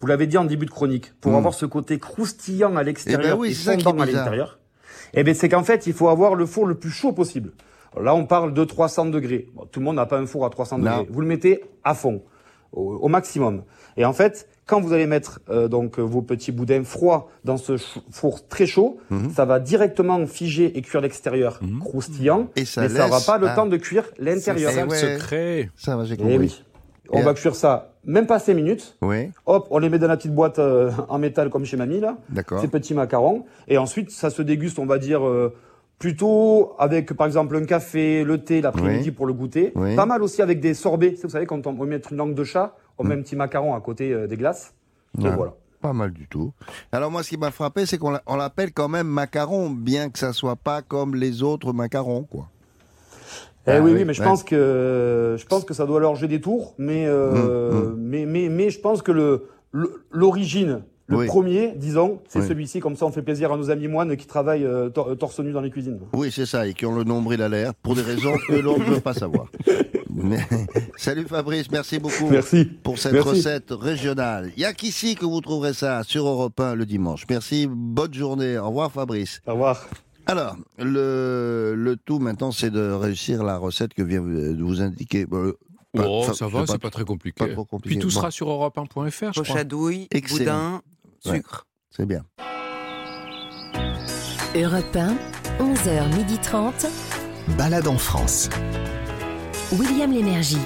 [0.00, 1.36] Vous l'avez dit en début de chronique, pour Mm.
[1.36, 4.58] avoir ce côté croustillant à l'extérieur Eh ben oui, et fondant à l'intérieur,
[5.14, 7.52] eh ben, c'est qu'en fait, il faut avoir le four le plus chaud possible.
[8.00, 9.48] Là, on parle de 300 degrés.
[9.54, 10.84] Bon, tout le monde n'a pas un four à 300 Non.
[10.98, 11.08] degrés.
[11.10, 12.22] Vous le mettez à fond,
[12.72, 13.62] au, au maximum.
[13.96, 17.56] Et en fait, quand vous allez mettre euh, donc euh, vos petits boudins froids dans
[17.56, 17.76] ce
[18.12, 19.30] four très chaud, Mhm.
[19.30, 21.80] ça va directement figer et cuire l'extérieur Mhm.
[21.80, 23.54] croustillant, Et ça mais ça n'aura pas le ah.
[23.56, 24.70] temps de cuire l'intérieur.
[24.70, 25.16] C'est ça le ouais.
[25.18, 25.70] secret.
[25.74, 26.38] Ça va, j'ai Eh compris.
[26.38, 26.64] oui.
[27.10, 28.96] On Et va cuire ça même pas 5 minutes.
[29.02, 32.00] Oui, Hop, on les met dans la petite boîte euh, en métal comme chez mamie
[32.00, 32.60] là d'accord.
[32.60, 33.44] ces petits macarons.
[33.68, 35.54] Et ensuite, ça se déguste, on va dire, euh,
[35.98, 39.10] plutôt avec, par exemple, un café, le thé l'après-midi Oui.
[39.10, 39.72] pour le goûter.
[39.74, 39.96] Oui.
[39.96, 41.16] Pas mal aussi avec des sorbets.
[41.22, 43.08] Vous savez, quand on veut mettre une langue de chat, on Mm.
[43.08, 44.74] met un petit macaron à côté euh, des glaces.
[45.20, 45.30] Et Ah.
[45.36, 45.54] voilà.
[45.80, 46.52] Pas mal du tout.
[46.90, 50.10] Alors moi, ce qui m'a frappé, c'est qu'on l'a- on l'appelle quand même macaron, bien
[50.10, 52.48] que ça soit pas comme les autres macarons, quoi.
[53.68, 54.26] Eh Ah oui, oui, mais je ouais.
[54.26, 58.24] pense que je pense que ça doit leur jouer des tours, mais euh, Hum, mais,
[58.26, 61.26] mais mais je pense que le le- l'origine, le Oui.
[61.26, 62.46] premier, disons, c'est Oui.
[62.48, 62.80] celui-ci.
[62.80, 65.52] Comme ça, on fait plaisir à nos amis moines qui travaillent euh, tor- torse nu
[65.52, 66.00] dans les cuisines.
[66.14, 68.78] Oui, c'est ça, et qui ont le nombril à l'air, pour des raisons que l'on
[68.78, 69.46] ne veut pas savoir.
[70.14, 70.40] Mais-
[70.96, 72.64] Salut Fabrice, merci beaucoup Merci.
[72.64, 73.28] pour cette Merci.
[73.28, 74.50] recette régionale.
[74.56, 77.24] Il n'y a qu'ici que vous trouverez ça sur Europe 1 le dimanche.
[77.30, 78.58] Merci, bonne journée.
[78.58, 79.40] Au revoir Fabrice.
[79.46, 79.86] Au revoir.
[80.28, 85.26] Alors, le, le tout maintenant, c'est de réussir la recette que vient de vous indiquer.
[85.32, 85.52] Euh,
[85.94, 87.46] pas- Oh, ça va, c'est pas très compliqué.
[87.46, 87.96] pas trop compliqué.
[87.96, 88.20] Puis tout Bon.
[88.20, 89.64] sera sur europe1.fr, je crois.
[89.64, 90.82] Boudin,
[91.24, 91.36] Ouais.
[91.36, 91.66] sucre.
[91.90, 92.24] C'est bien.
[94.54, 95.16] Europe 1,
[95.58, 96.86] 11h30.
[97.56, 98.50] Balade en France.
[99.72, 100.58] William Lémergie.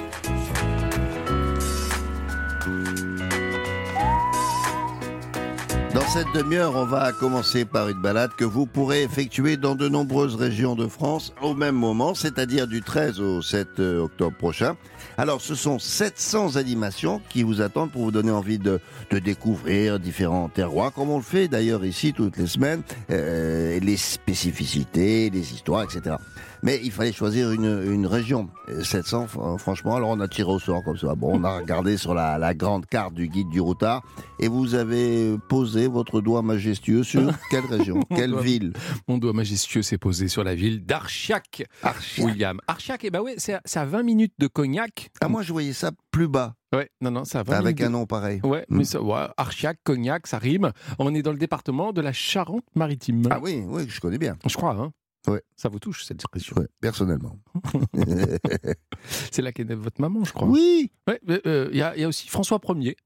[5.94, 9.90] Dans cette demi-heure, on va commencer par une balade que vous pourrez effectuer dans de
[9.90, 14.76] nombreuses régions de France au même moment, c'est-à-dire du 13 au 7 octobre prochain.
[15.18, 18.80] Alors, ce sont 700 animations qui vous attendent pour vous donner envie de,
[19.10, 23.98] de découvrir différents terroirs, comme on le fait d'ailleurs ici toutes les semaines, euh, les
[23.98, 26.16] spécificités, les histoires, etc.
[26.64, 28.48] Mais il fallait choisir une, une région.
[28.68, 31.14] Euh, 700, fr- franchement, alors on a tiré au sort comme ça.
[31.16, 34.02] Bon, on a regardé sur la, la grande carte du guide du routard
[34.38, 38.42] et vous avez posé votre doigt majestueux sur quelle région, quelle doigt.
[38.42, 38.72] ville?
[39.08, 42.26] Mon doigt majestueux s'est posé sur la ville d'Archiac, Archiac.
[42.26, 42.60] William.
[42.68, 45.10] Archiac, eh ben ouais, c'est à, c'est à 20 minutes de Cognac.
[45.20, 47.88] Ah, moi, je voyais ça plus bas, Ouais, non, non, à 20 avec minutes.
[47.88, 48.40] un nom pareil.
[48.44, 50.70] Ouais, mais ça, ouais, Archiac, Cognac, ça rime.
[50.98, 53.24] On est dans le département de la Charente-Maritime.
[53.30, 54.36] Ah oui, oui, je connais bien.
[54.46, 54.92] Je crois, hein.
[55.28, 55.40] Ouais.
[55.56, 56.56] Ça vous touche, cette région.
[56.58, 57.38] Ouais, personnellement.
[59.30, 60.48] C'est là qu'est née votre maman, je crois.
[60.48, 62.96] oui Ouais, euh, Il y, a, il y a aussi François Ier,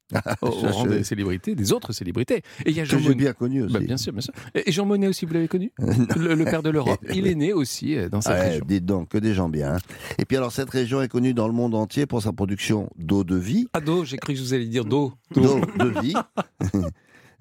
[0.43, 2.43] au, au rang des célébrités, des autres célébrités.
[2.65, 3.73] Et il y a que Jean j'ai bien connu aussi.
[3.75, 4.33] Bah, bien sûr, bien sûr.
[4.55, 7.01] Et Jean Monnet aussi, vous l'avez connu le, le père de l'Europe.
[7.15, 8.65] Il est né aussi euh, dans cette Ouais, région.
[8.67, 9.75] dites donc, que des gens bien.
[9.75, 9.79] hein.
[10.19, 13.25] Et puis alors, cette région est connue dans le monde entier pour sa production d'eau
[13.25, 15.13] de vie, Ah, d'eau, j'ai cru que vous alliez dire d'eau.
[15.35, 16.15] d'eau de vie,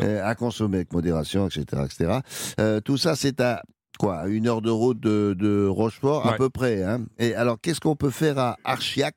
[0.02, 1.84] euh, à consommer avec modération, etc.
[1.86, 2.20] etc.
[2.60, 3.62] Euh, tout ça, c'est à
[3.98, 6.84] quoi Une heure de route de, de Rochefort, à peu près.
[6.84, 7.06] Hein.
[7.20, 9.16] Et alors, qu'est-ce qu'on peut faire à Archiac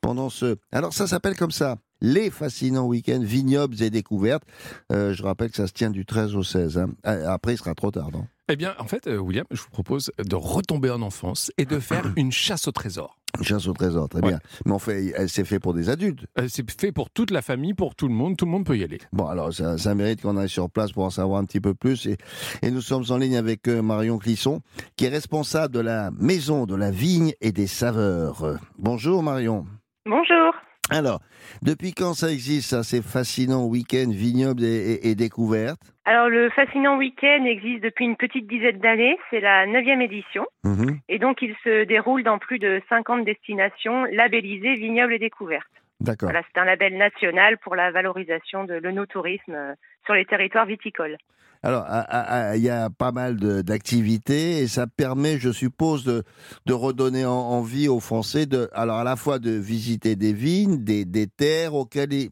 [0.00, 0.56] pendant ce...
[0.72, 1.76] Alors, ça s'appelle comme ça.
[2.00, 4.42] Les fascinants week-ends vignobles et découvertes.
[4.90, 6.78] Euh, je rappelle que ça se tient du 13 au 16.
[6.78, 6.90] hein.
[7.04, 8.26] Ah, Après, il sera trop tard, non?
[8.52, 11.78] Eh bien, en fait, euh, William, je vous propose de retomber en enfance et de
[11.78, 13.16] faire une chasse au trésor.
[13.38, 14.30] Une chasse au trésor, très Ouais.
[14.30, 14.40] bien.
[14.66, 16.26] Mais on fait, elle- c'est fait pour des adultes.
[16.36, 18.36] Euh, C'est fait pour toute la famille, pour tout le monde.
[18.36, 18.98] Tout le monde peut y aller.
[19.12, 21.74] Bon, alors ça, ça mérite qu'on aille sur place pour en savoir un petit peu
[21.74, 22.06] plus.
[22.06, 22.16] Et,
[22.62, 24.62] et nous sommes en ligne avec euh, Marion Clisson,
[24.96, 28.58] qui est responsable de la Maison de la Vigne et des Saveurs.
[28.78, 29.64] Bonjour Marion.
[30.06, 30.54] Bonjour.
[30.90, 31.20] Alors,
[31.62, 35.80] depuis quand ça existe, ça, ces fascinants week-ends vignobles et, et- et découvertes?
[36.04, 39.16] Alors, le Fascinant Week-end existe depuis une petite dizaine d'années.
[39.30, 40.44] C'est la neuvième édition.
[40.64, 40.98] Mhm.
[41.08, 45.66] Et donc, il se déroule dans plus de 50 destinations labellisées vignobles et découvertes.
[46.00, 46.30] D'accord.
[46.30, 49.74] Voilà, c'est un label national pour la valorisation de l'œnotourisme euh,
[50.06, 51.16] sur les territoires viticoles.
[51.62, 56.04] Alors, ah, ah, ah, il y a pas mal d'activités et ça permet, je suppose,
[56.04, 56.22] de,
[56.66, 60.82] de redonner en- envie aux Français de, alors à la fois de visiter des vignes,
[60.82, 62.30] des, des terres auxquelles ils,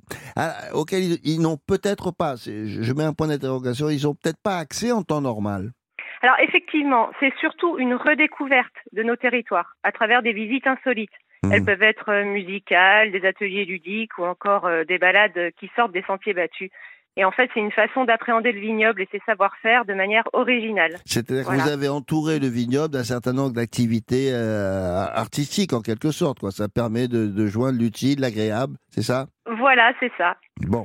[0.72, 4.56] auxquelles ils, ils n'ont peut-être pas, je mets un point d'interrogation, ils ont peut-être pas
[4.56, 5.72] accès en temps normal.
[6.22, 11.12] Alors, effectivement, c'est surtout une redécouverte de nos territoires à travers des visites insolites.
[11.44, 11.66] Elles Mhm.
[11.66, 16.34] peuvent être musicales, des ateliers ludiques ou encore euh, des balades qui sortent des sentiers
[16.34, 16.70] battus.
[17.20, 20.92] Et en fait, c'est une façon d'appréhender le vignoble et ses savoir-faire de manière originale.
[21.04, 26.12] C'est-à-dire que vous avez entouré le vignoble d'un certain nombre d'activités euh, artistiques en quelque
[26.12, 26.52] sorte, quoi.
[26.52, 29.26] Ça permet de, de joindre l'utile, l'agréable, c'est ça?
[29.58, 30.36] Voilà, c'est ça.
[30.68, 30.84] Bon,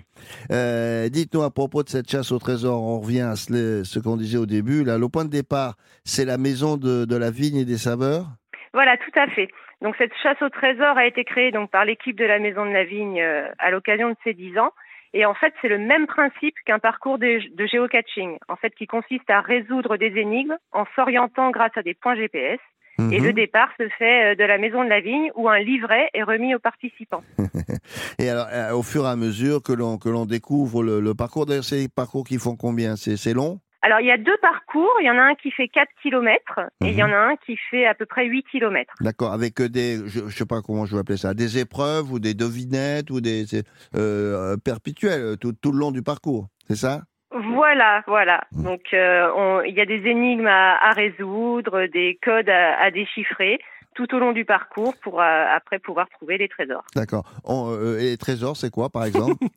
[0.52, 4.18] Euh, dites-nous à propos de cette chasse au trésor, on revient à ce, ce qu'on
[4.18, 4.84] disait au début.
[4.84, 8.26] Là, le point de départ, c'est la maison de, de la vigne et des saveurs?
[8.74, 9.50] Voilà, tout à fait.
[9.84, 12.72] Donc cette chasse au trésor a été créée donc par l'équipe de la Maison de
[12.72, 14.72] la Vigne euh, à l'occasion de ses 10 ans.
[15.14, 18.88] Et en fait, c'est le même principe qu'un parcours de, de géocaching, en fait, qui
[18.88, 22.60] consiste à résoudre des énigmes en s'orientant grâce à des points GPS.
[23.00, 23.26] Et Mhm.
[23.26, 26.22] le départ se fait euh, de la Maison de la Vigne où un livret est
[26.22, 27.24] remis aux participants.
[28.20, 31.16] Et alors, euh, au fur et à mesure que l'on que l'on découvre le, le
[31.16, 32.96] parcours, d'ailleurs, c'est des parcours qui font combien?
[32.96, 33.60] C'est c'est long?
[33.84, 34.90] Alors, il y a deux parcours.
[35.02, 37.14] Il y en a un qui fait 4 km et il y en Mhm.
[37.14, 38.94] a un qui fait à peu près 8 km.
[39.02, 42.12] D'accord, avec euh, des, je, je sais pas comment je vais appeler ça, des épreuves
[42.12, 43.66] ou des devinettes ou des c'est,
[43.96, 47.02] euh, perpétuelles tout, tout le long du parcours, c'est ça?
[47.32, 48.42] Voilà, voilà.
[48.54, 48.64] Mm.
[48.64, 52.90] Donc, euh, on- il y a des énigmes à, à résoudre, des codes à, à
[52.92, 53.60] déchiffrer
[53.96, 56.86] tout au long du parcours pour euh, après pouvoir trouver les trésors.
[56.96, 57.26] D'accord.
[57.50, 59.44] Euh, et les trésors, c'est quoi, par exemple?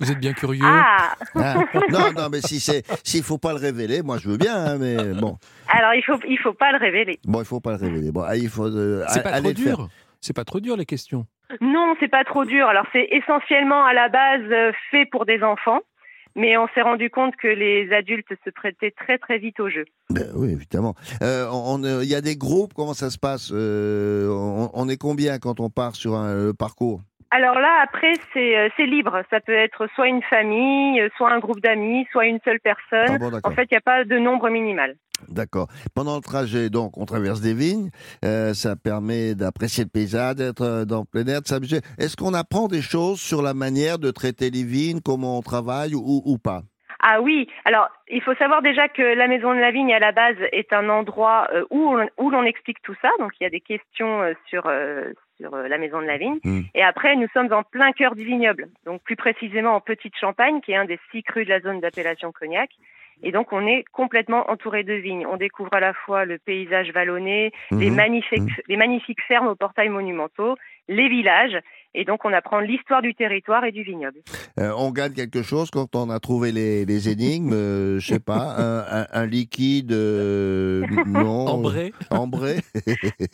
[0.00, 0.62] Vous êtes bien curieux.
[0.64, 1.14] Ah
[1.90, 4.76] non, non, mais si c'est, s'il faut pas le révéler, moi je veux bien, hein,
[4.78, 5.38] mais bon,
[5.68, 7.18] Alors, il faut, il faut pas le révéler.
[7.24, 8.12] bon, il faut pas le révéler.
[8.12, 8.66] Bon, ah, il faut.
[8.66, 9.88] euh, C'est pas aller trop dur.
[10.20, 11.26] C'est pas trop dur les questions.
[11.60, 12.66] Non, c'est pas trop dur.
[12.66, 15.80] Alors, c'est essentiellement à la base euh, fait pour des enfants.
[16.38, 19.86] Mais on s'est rendu compte que les adultes se prêtaient très très vite au jeu.
[20.10, 20.94] Ben oui, évidemment.
[21.22, 24.88] Euh, on- euh, Il y a des groupes, comment ça se passe Euh, on, on
[24.90, 27.00] est combien quand on part sur un le parcours?
[27.36, 29.20] Alors là, après, c'est euh, c'est libre.
[29.28, 33.14] Ça peut être soit une famille, euh, soit un groupe d'amis, soit une seule personne.
[33.14, 34.96] Ah bon, en fait, il n'y a pas de nombre minimal.
[35.28, 35.68] D'accord.
[35.94, 37.90] Pendant le trajet, donc, on traverse des vignes.
[38.24, 41.80] Euh, ça permet d'apprécier le paysage, d'être dans le plein air, de s'amuser.
[41.98, 45.94] Est-ce qu'on apprend des choses sur la manière de traiter les vignes, comment on travaille
[45.94, 46.62] ou, ou pas?
[47.02, 50.12] Ah oui, alors il faut savoir déjà que la Maison de la Vigne à la
[50.12, 53.10] base est un endroit où on, où l'on explique tout ça.
[53.18, 54.66] Donc il y a des questions sur
[55.38, 56.38] sur euh, la Maison de la Vigne.
[56.44, 56.60] Mm.
[56.74, 60.60] Et après nous sommes en plein cœur du vignoble, donc plus précisément en Petite Champagne,
[60.60, 62.70] qui est un des six crus de la zone d'appellation Cognac.
[63.22, 65.26] Et donc on est complètement entouré de vignes.
[65.26, 67.96] On découvre à la fois le paysage vallonné, les Mhm.
[67.96, 68.48] magnifiques Mhm.
[68.68, 70.56] les magnifiques fermes aux portails monumentaux,
[70.88, 71.56] les villages.
[71.94, 74.18] Et donc on apprend l'histoire du territoire et du vignoble.
[74.60, 78.20] Euh, On gagne quelque chose quand on a trouvé les, les énigmes, euh, je sais
[78.20, 81.92] pas, un, un- un liquide, euh, non, Ambré.
[82.10, 82.56] ambré.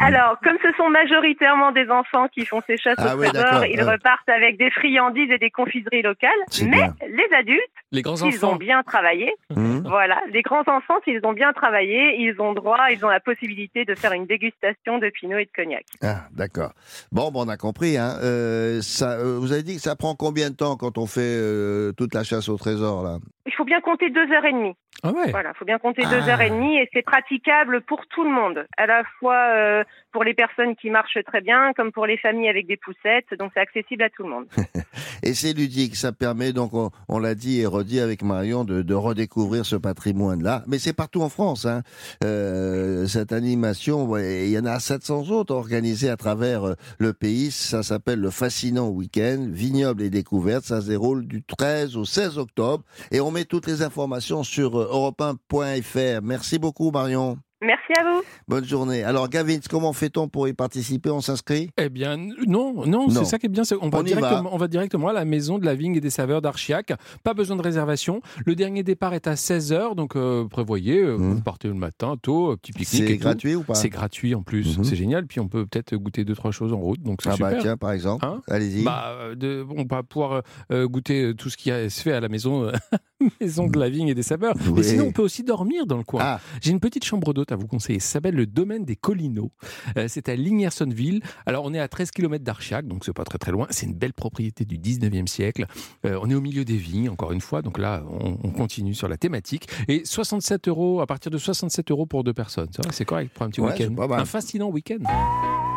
[0.00, 3.64] Alors, comme ce sont majoritairement des enfants qui font ces chasses Ah au oui, trésor,
[3.66, 3.92] ils ouais.
[3.92, 6.30] repartent avec des friandises et des confiseries locales.
[6.62, 6.94] Mais bien.
[7.08, 7.60] les adultes,
[7.92, 8.56] Les grands s'ils ont enfants.
[8.56, 9.82] bien travaillé, Hum.
[9.86, 13.84] voilà, les grands enfants, s'ils ont bien travaillé, ils ont droit, ils ont la possibilité
[13.84, 15.84] de faire une dégustation de pinot et de cognac.
[16.02, 16.72] Ah, d'accord.
[17.12, 17.96] Bon, bon, on a compris.
[17.96, 18.16] Hein.
[18.22, 21.20] Euh, ça, euh, vous avez dit que ça prend combien de temps quand on fait
[21.22, 23.18] euh, toute la chasse au trésor là?
[23.46, 24.74] Il faut bien compter deux heures et demie.
[25.02, 25.30] Ah ouais.
[25.30, 26.10] Voilà, il faut bien compter Ah.
[26.10, 29.83] deux heures et demie et c'est praticable pour tout le monde, à la fois euh,
[30.12, 33.26] pour les personnes qui marchent très bien, comme pour les familles avec des poussettes.
[33.38, 34.46] Donc c'est accessible à tout le monde.
[35.22, 36.72] Et c'est ludique, ça permet donc,
[37.08, 40.62] on, l'a dit et redit avec Marion, de, redécouvrir ce patrimoine-là.
[40.66, 41.82] Mais c'est partout en France, hein.
[42.22, 44.16] Euh, cette animation.
[44.16, 47.50] Il y en a 700 autres organisées à travers euh, le pays.
[47.50, 50.64] Ça s'appelle le Fascinant Week-end, Vignoble et Découverte.
[50.64, 52.84] Ça se déroule du 13 au 16 octobre.
[53.10, 56.22] Et on met toutes les informations sur euh, europe1.fr.
[56.22, 57.38] Merci beaucoup, Marion.
[57.64, 58.22] Merci à vous.
[58.48, 59.02] Bonne journée.
[59.04, 61.10] Alors, Gavin, comment fait-on pour y participer?
[61.10, 61.70] On s'inscrit?
[61.78, 63.10] Eh bien, non, non, Non.
[63.10, 63.64] c'est ça qui est bien.
[63.64, 64.48] c'est- On va, On directement, va.
[64.52, 66.92] on va directement à la maison de la vigne et des saveurs d'Archiac.
[67.22, 68.20] Pas besoin de réservation.
[68.44, 71.34] Le dernier départ est à 16h, donc euh, prévoyez, euh, Mhm.
[71.34, 73.06] vous partez le matin, tôt, euh, petit pique-nique.
[73.08, 73.20] C'est tout.
[73.20, 73.74] gratuit ou pas?
[73.74, 74.84] C'est gratuit en plus, Mhm.
[74.84, 75.26] c'est génial.
[75.26, 77.62] Puis on peut peut-être goûter deux, trois choses en route, donc c'est Ah bah super.
[77.62, 78.24] tiens, par exemple.
[78.26, 78.42] Hein?
[78.48, 78.82] Allez-y.
[78.84, 82.28] Bah, de- on va pouvoir euh, goûter tout ce qui a- se fait à la
[82.28, 82.70] maison,
[83.40, 84.54] maison de la vigne et des saveurs.
[84.74, 86.20] Mais sinon, on peut aussi dormir dans le coin.
[86.22, 87.98] Ah, J'ai une petite chambre d'hôte à vous conseiller.
[88.00, 89.50] Ça s'appelle le domaine des Collinots.
[89.96, 91.22] Euh, c'est à Lignersonville.
[91.46, 93.66] Alors, on est à 13 km d'Archiac, donc c'est pas très très loin.
[93.70, 95.66] C'est une belle propriété du 19e siècle.
[96.04, 97.62] Euh, on est au milieu des vignes, encore une fois.
[97.62, 99.68] Donc là, on, on continue sur la thématique.
[99.88, 102.68] Et 67 euros, à partir de 67 euros pour deux personnes.
[102.90, 104.12] C'est correct pour un petit Ouais, week-end.
[104.12, 104.98] Un fascinant week-end.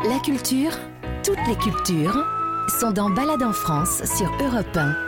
[0.04, 0.72] La culture,
[1.24, 2.24] toutes les cultures,
[2.80, 5.07] sont dans Balade en France sur Europe 1.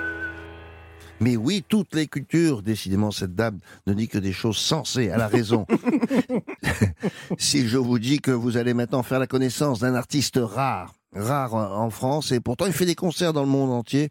[1.20, 2.62] Mais oui, toutes les cultures.
[2.62, 5.04] Décidément, cette dame ne dit que des choses sensées.
[5.04, 5.66] Elle a raison.
[7.38, 11.54] si je vous dis que vous allez maintenant faire la connaissance d'un artiste rare, rare
[11.54, 14.08] en en France, et pourtant il fait des concerts dans le monde entier.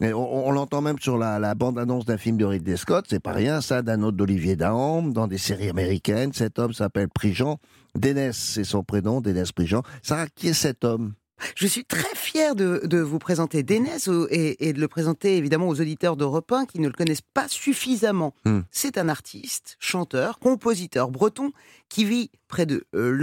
[0.00, 3.20] Et on on l'entend même sur la, la bande-annonce d'un film de Ridley Scott, c'est
[3.20, 6.32] pas rien ça, d'un autre d'Olivier Dahan, dans des séries américaines.
[6.32, 7.58] Cet homme s'appelle Prigent.
[7.94, 9.82] Dénès, c'est son prénom, Dénès Prigent.
[10.02, 11.14] Sarah, qui est cet homme?
[11.56, 15.68] Je suis très fière de, de vous présenter Dénès et, et de le présenter évidemment
[15.68, 18.34] aux auditeurs d'Europe 1 qui ne le connaissent pas suffisamment.
[18.44, 18.60] Hmm.
[18.70, 21.52] C'est un artiste, chanteur, compositeur breton
[21.88, 23.18] qui vit près de euh,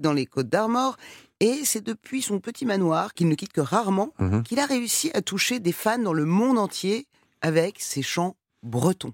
[0.00, 0.96] dans les Côtes d'Armor
[1.40, 4.42] et c'est depuis son petit manoir qu'il ne quitte que rarement Mhm.
[4.42, 7.06] qu'il a réussi à toucher des fans dans le monde entier
[7.40, 9.12] avec ses chants bretons.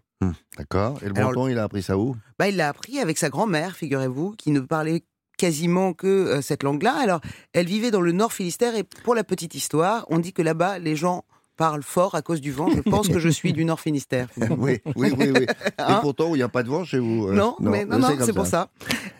[0.56, 0.98] D'accord.
[1.02, 2.16] Et le Alors, breton, il a appris ça où?
[2.38, 5.04] Bah, il l'a appris avec sa grand-mère, figurez-vous, qui ne parlait
[5.36, 6.94] quasiment que euh, cette langue-là.
[6.94, 7.20] Alors,
[7.52, 10.78] elle vivait dans le Nord Finistère et pour la petite histoire, on dit que là-bas,
[10.78, 11.24] les gens
[11.56, 12.68] parlent fort à cause du vent.
[12.74, 14.28] Je pense que je suis du Nord Finistère.
[14.58, 15.46] oui, oui, oui, oui.
[15.78, 17.28] Hein Et pourtant, il n'y a pas de vent chez vous.
[17.28, 18.68] euh, non, mais non, c'est pour ça.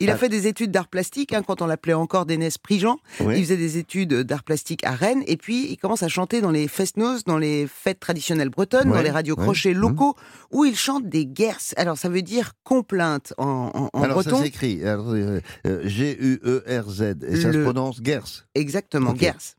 [0.00, 0.16] Il a Ah.
[0.16, 2.98] fait des études d'art plastique hein, quand on l'appelait encore Dénès Prigent.
[3.20, 3.34] Oui.
[3.38, 6.50] Il faisait des études d'art plastique à Rennes et puis il commence à chanter dans
[6.50, 9.78] les fest-noz, dans les fêtes traditionnelles bretonnes, Ouais, dans les radios crochets Mmh.
[9.78, 10.14] locaux
[10.50, 11.58] où il chante des guerres.
[11.76, 14.38] Alors ça veut dire complainte en, en- en Alors, breton.
[14.38, 17.02] ça s'écrit euh, euh, G-U-E-R-Z.
[17.28, 18.44] Et ça se prononce Gers.
[18.54, 19.20] Exactement, Ok.
[19.20, 19.54] Gers.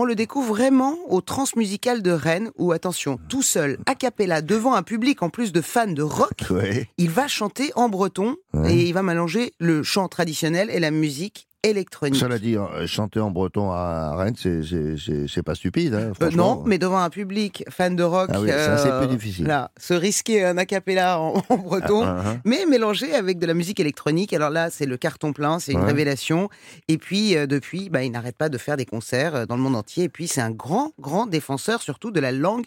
[0.00, 4.74] On le découvre vraiment au Transmusical de Rennes où, attention, tout seul, a cappella, devant
[4.74, 6.88] un public en plus de fans de rock, Ouais.
[6.98, 8.72] il va chanter en breton Ouais.
[8.74, 12.16] et il va mélanger le chant traditionnel et la musique électronique.
[12.16, 15.94] Cela dit, euh, chanter en breton à Rennes, c'est- pas stupide.
[15.94, 18.54] hein, Euh, non, mais devant un public fan de rock, Ah oui, c'est
[18.90, 19.46] euh, plus difficile.
[19.46, 23.54] Là, se risquer un acapella en, en breton, Ah, ah, mais mélangé avec de la
[23.54, 24.32] musique électronique.
[24.32, 25.86] Alors là, c'est le carton plein, c'est une Ouais.
[25.86, 26.48] révélation.
[26.88, 29.76] Et puis, euh, depuis, bah, il n'arrête pas de faire des concerts dans le monde
[29.76, 30.04] entier.
[30.04, 32.64] Et puis, c'est un grand, grand défenseur, surtout de la langue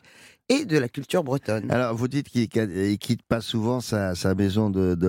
[0.49, 1.71] et de la culture bretonne.
[1.71, 5.07] Alors, vous dites qu'il ne quitte pas souvent sa, maison de, de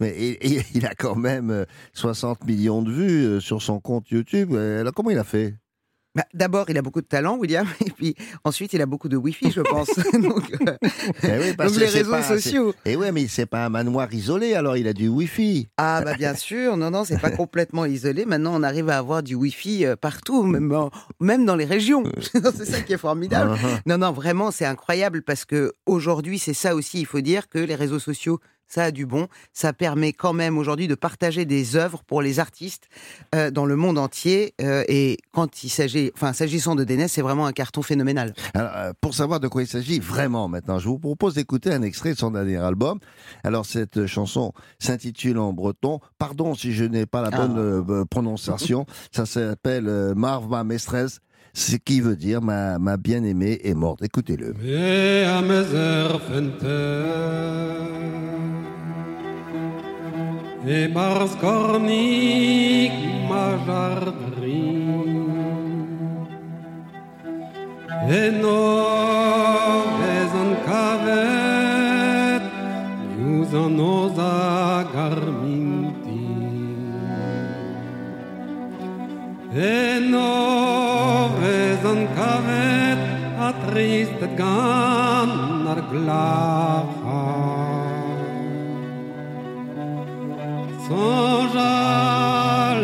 [0.00, 1.64] mais il, il- a quand même euh,
[1.94, 4.52] 60 millions de vues euh, sur son compte YouTube.
[4.52, 5.54] Euh, Alors, comment il a fait?
[6.16, 9.16] Bah, D'abord, il a beaucoup de talent, William, et puis ensuite, il a beaucoup de
[9.16, 9.90] Wi-Fi, je pense.
[10.14, 10.76] donc, euh,
[11.22, 12.74] Eh oui, parce donc que les réseaux pas- sociaux.
[12.86, 15.68] Et ouais, mais c'est pas un manoir isolé, alors il a du Wi-Fi.
[15.76, 18.24] Ah bah bien sûr, non non, c'est pas complètement isolé.
[18.24, 20.90] Maintenant, on arrive à avoir du Wi-Fi euh, partout, même en-
[21.20, 22.02] même dans les régions.
[22.32, 23.52] c'est ça qui est formidable.
[23.52, 23.80] Uh-huh.
[23.86, 27.00] Non non, vraiment, c'est incroyable parce que aujourd'hui, c'est ça aussi.
[27.00, 29.28] Il faut dire que les réseaux sociaux, ça a du bon.
[29.52, 32.88] Ça permet quand même aujourd'hui de partager des œuvres pour les artistes
[33.34, 34.54] euh, dans le monde entier.
[34.60, 38.34] euh, et quand il s'agit, enfin s'agissant de Dénès, c'est vraiment un carton phénoménal.
[38.54, 41.82] Alors, euh, pour savoir de quoi il s'agit vraiment maintenant, je vous propose d'écouter un
[41.82, 42.98] extrait de son dernier album.
[43.44, 46.00] Alors, cette chanson s'intitule en breton.
[46.18, 47.92] Pardon si je n'ai pas la bonne Ah.
[47.92, 48.86] euh, prononciation.
[49.12, 51.20] Ça s'appelle euh, Marve ma mestresse,
[51.56, 54.02] ce qui veut dire ma, ma bien-aimée est morte.
[54.02, 54.52] Écoutez-le.
[54.62, 57.06] Mea mezer fenter
[60.68, 62.92] E mars cornic
[63.30, 65.16] ma jardrin
[68.10, 68.60] E no
[69.98, 72.44] vezan cavet
[73.18, 76.26] Ius an osa garminti
[79.54, 80.85] E no vezan
[83.46, 87.24] cavet a tristet gan ar glacha
[90.86, 91.74] Sonja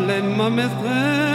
[0.07, 1.32] le ma mestresse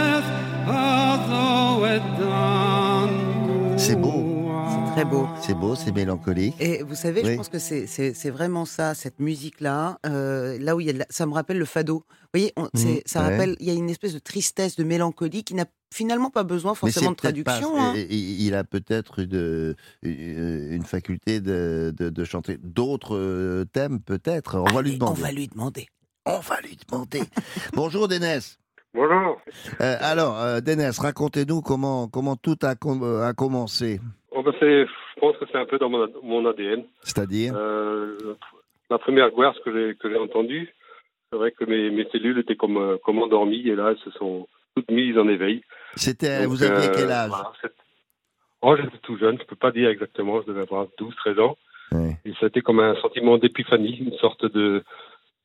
[5.02, 5.28] très beau.
[5.40, 6.54] C'est beau, c'est mélancolique.
[6.60, 7.30] Et vous savez, Oui.
[7.32, 10.98] je pense que c'est- vraiment ça, cette musique-là, euh, là où il y a de
[10.98, 12.04] la- ça me rappelle le fado.
[12.08, 13.30] Vous voyez, on- Mhm, ça ouais.
[13.30, 16.74] rappelle, il y a une espèce de tristesse, de mélancolie qui n'a finalement pas besoin
[16.74, 17.74] forcément de traduction.
[17.74, 17.94] pas- hein.
[17.96, 19.20] il- a peut-être
[20.02, 24.56] une, faculté de, de- de chanter d'autres euh, thèmes, peut-être.
[24.58, 25.22] On va lui Allez, on demander.
[25.22, 25.86] va lui demander.
[26.26, 27.22] On va lui demander.
[27.74, 28.58] Bonjour Dénès.
[28.94, 29.38] Bonjour.
[29.80, 34.00] Euh, alors, euh, Dénès, racontez-nous comment, comment tout a, com- a commencé.
[34.30, 36.84] Oh, ben, c'est- je pense que c'est un peu dans mon, ad- mon ADN.
[37.02, 37.54] C'est-à-dire?
[37.56, 38.16] Euh,
[38.90, 40.72] la première guerre que j'ai que j'ai entendue,
[41.30, 44.10] c'est vrai que mes, mes cellules étaient comme euh, comme endormies et là elles se
[44.18, 45.62] sont toutes mises en éveil.
[45.96, 47.28] C'était, vous aviez euh, quel âge?
[47.30, 47.52] voilà,
[48.60, 51.56] Oh, j'étais tout jeune, je peux pas dire exactement, je devais avoir 12, 13 ans.
[51.92, 52.16] Ouais.
[52.24, 54.82] Et ça a été comme un sentiment d'épiphanie, une sorte de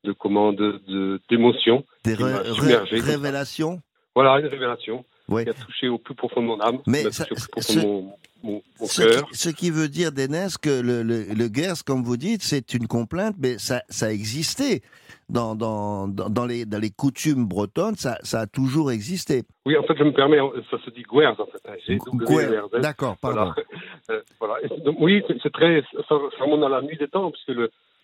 [0.03, 1.85] de comment de de- d'émotion.
[2.03, 3.81] Des ré- ré- révélations?
[4.15, 5.43] Voilà, une révélation Ouais.
[5.45, 7.73] qui a touché au plus profond de mon âme, Mais ça- au plus ce- profond
[7.75, 8.13] de mon,
[8.43, 9.29] mon, mon ce cœur.
[9.29, 12.73] qui, ce qui veut dire, Dénès, que le, le, le Gers, comme vous dites, c'est
[12.73, 14.81] une complainte, mais ça, ça existait.
[15.29, 19.43] Dans, dans, dans, dans les, dans les coutumes bretonnes, ça, ça a toujours existé.
[19.65, 20.37] Oui, en fait, je me permets,
[20.69, 21.61] ça se dit Guers, en fait.
[21.65, 22.79] hein.
[22.81, 23.53] D'accord, pardon.
[23.53, 23.55] Voilà.
[24.09, 24.55] Euh, voilà.
[24.83, 27.57] Donc, oui, c'est- très, ça, remonte à la nuit des temps, puisque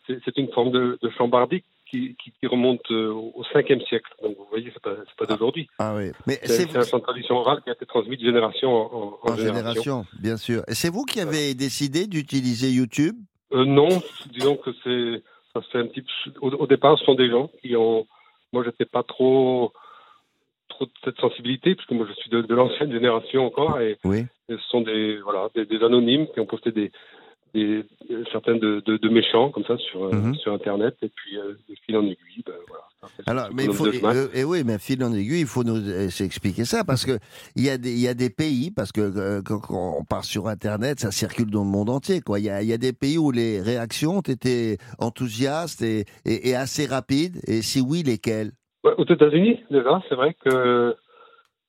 [0.08, 4.10] c'est, une forme de, de chant bardique qui, qui, qui remonte euh, au 5e siècle.
[4.22, 5.68] Donc, vous voyez, pas, c'est pas d'aujourd'hui.
[5.80, 6.12] Ah oui.
[6.28, 10.06] Mais C'est, de tradition orale qui a été transmis de génération en, en- en génération,
[10.20, 10.62] bien sûr.
[10.68, 13.16] Et c'est vous qui avez décidé d'utiliser YouTube?
[13.54, 13.90] Euh, non,
[14.32, 15.24] disons que c'est,
[15.54, 16.04] ça se fait un petit.
[16.42, 18.06] Au, au départ, ce sont des gens qui ont.
[18.54, 19.72] Moi, j'étais pas trop,
[20.70, 24.20] trop de cette sensibilité, puisque moi, je suis de, de l'ancienne génération encore, et, Oui.
[24.50, 26.92] et ce sont des, voilà, des, des anonymes qui ont posté des,
[27.54, 27.86] des
[28.32, 30.36] certains de, de, de méchants comme ça sur, euh, Mhm.
[30.36, 32.84] sur Internet, et puis euh, de fil en aiguille, ben, voilà.
[33.28, 36.10] Alors, mais il faut, euh, et oui, mais fil en aiguille, il faut nous euh,
[36.10, 37.18] s'expliquer ça parce que
[37.56, 40.26] il y a des, il y a des pays parce que euh, quand, on part
[40.26, 42.39] sur Internet, ça circule dans le monde entier, quoi.
[42.39, 46.50] Il y a, y a des pays où les réactions ont été enthousiastes et, et,
[46.50, 47.38] et assez rapides.
[47.47, 48.52] Et si oui, lesquels
[48.84, 50.95] Ouais, aux États-Unis, déjà, c'est vrai que,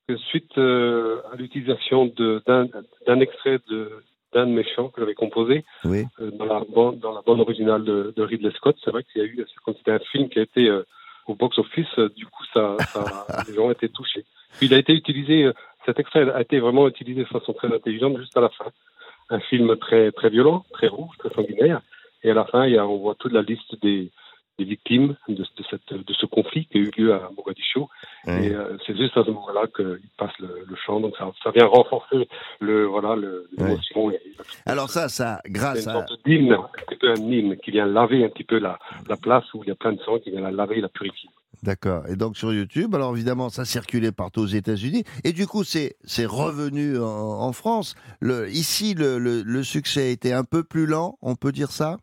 [0.09, 2.07] que suite euh, à l'utilisation
[2.47, 3.91] d'un extrait de
[4.33, 6.05] d'un de mes chants que j'avais composé Oui.
[6.21, 9.23] euh, dans la bande dans la bande originale de, de Ridley Scott, c'est vrai qu'il
[9.23, 10.85] y a eu comme c'était un film qui a été euh,
[11.27, 14.25] au box-office, euh, du coup ça, ça les gens ont été touchés.
[14.59, 15.51] Puis il a été utilisé,
[15.87, 18.67] cet extrait a été vraiment utilisé de façon très intelligente juste à la fin.
[19.31, 21.81] Un film très très violent, très rouge, très sanguinaire,
[22.25, 24.11] et à la fin il y a, on voit toute la liste des
[24.59, 27.89] des victimes de, de, cette, de ce conflit qui a eu lieu à Mogadiscio.
[28.27, 28.47] Ouais.
[28.47, 31.01] Et euh, c'est juste à ce moment-là qu'il passe le, le chant.
[31.01, 32.29] Donc ça, ça vient renforcer
[32.61, 34.11] le, voilà, le- l'émotion.
[34.11, 34.21] et
[34.67, 37.87] Alors ça, ça, grâce une à, sorte d'hymne, un petit peu un hymne qui vient
[37.87, 38.79] laver un petit peu la,
[39.09, 40.89] la place où il y a plein de sang, qui vient la laver et la
[40.91, 41.31] purifier.
[41.63, 42.05] D'accord.
[42.09, 45.05] Et donc sur YouTube, alors évidemment, ça circulait partout aux États-Unis.
[45.25, 47.97] Et du coup, c'est c'est revenu en, en France.
[48.21, 51.71] Le, ici, le, le, le succès a été un peu plus lent, on peut dire
[51.71, 51.99] ça?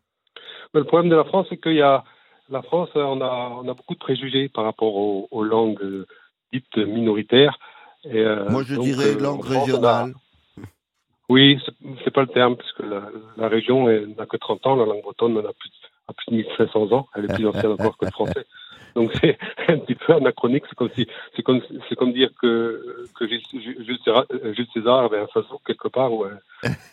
[0.74, 2.04] Mais le problème de la France, c'est qu'il y a
[2.50, 6.06] la France, on a, on a beaucoup de préjugés par rapport aux, aux langues euh,
[6.52, 7.58] dites minoritaires.
[8.04, 10.14] Et, euh, Moi, je donc, dirais euh, langue France, on a- régionale.
[11.30, 11.60] Oui,
[12.04, 13.02] c'est- pas le terme, puisque la,
[13.36, 15.70] la région n'a que 30 ans, la langue bretonne en a plus,
[16.08, 18.46] a plus de 1500 ans, elle est plus ancienne encore que le français.
[18.94, 19.36] Donc c'est
[19.68, 23.42] un petit peu anachronique, c'est comme si, c'est comme, c'est comme dire que, que Jules,
[24.02, 24.24] César,
[24.54, 26.10] Jules César avait un façon quelque part.
[26.14, 26.30] Ouais.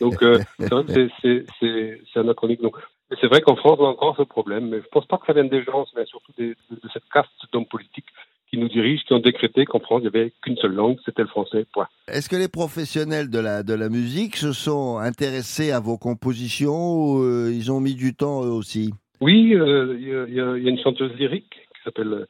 [0.01, 2.62] Donc euh, c'est anachronique.
[2.62, 2.76] Donc
[3.22, 5.34] c'est vrai qu'en France on a encore ce problème, mais je pense pas que ça
[5.34, 8.06] vienne des gens, mais surtout des- de, cette caste d'hommes politiques
[8.49, 11.24] qui nous dirigent, qui ont décrété qu'en France il n'y avait qu'une seule langue, c'était
[11.24, 11.66] le français.
[11.74, 11.88] Point.
[12.08, 16.95] Est-ce que les professionnels de la, de la musique se sont intéressés à vos compositions
[16.95, 18.93] ou euh, ils ont mis du temps eux aussi?
[19.22, 22.26] Oui, euh, il y, a- y y une chanteuse lyrique qui s'appelle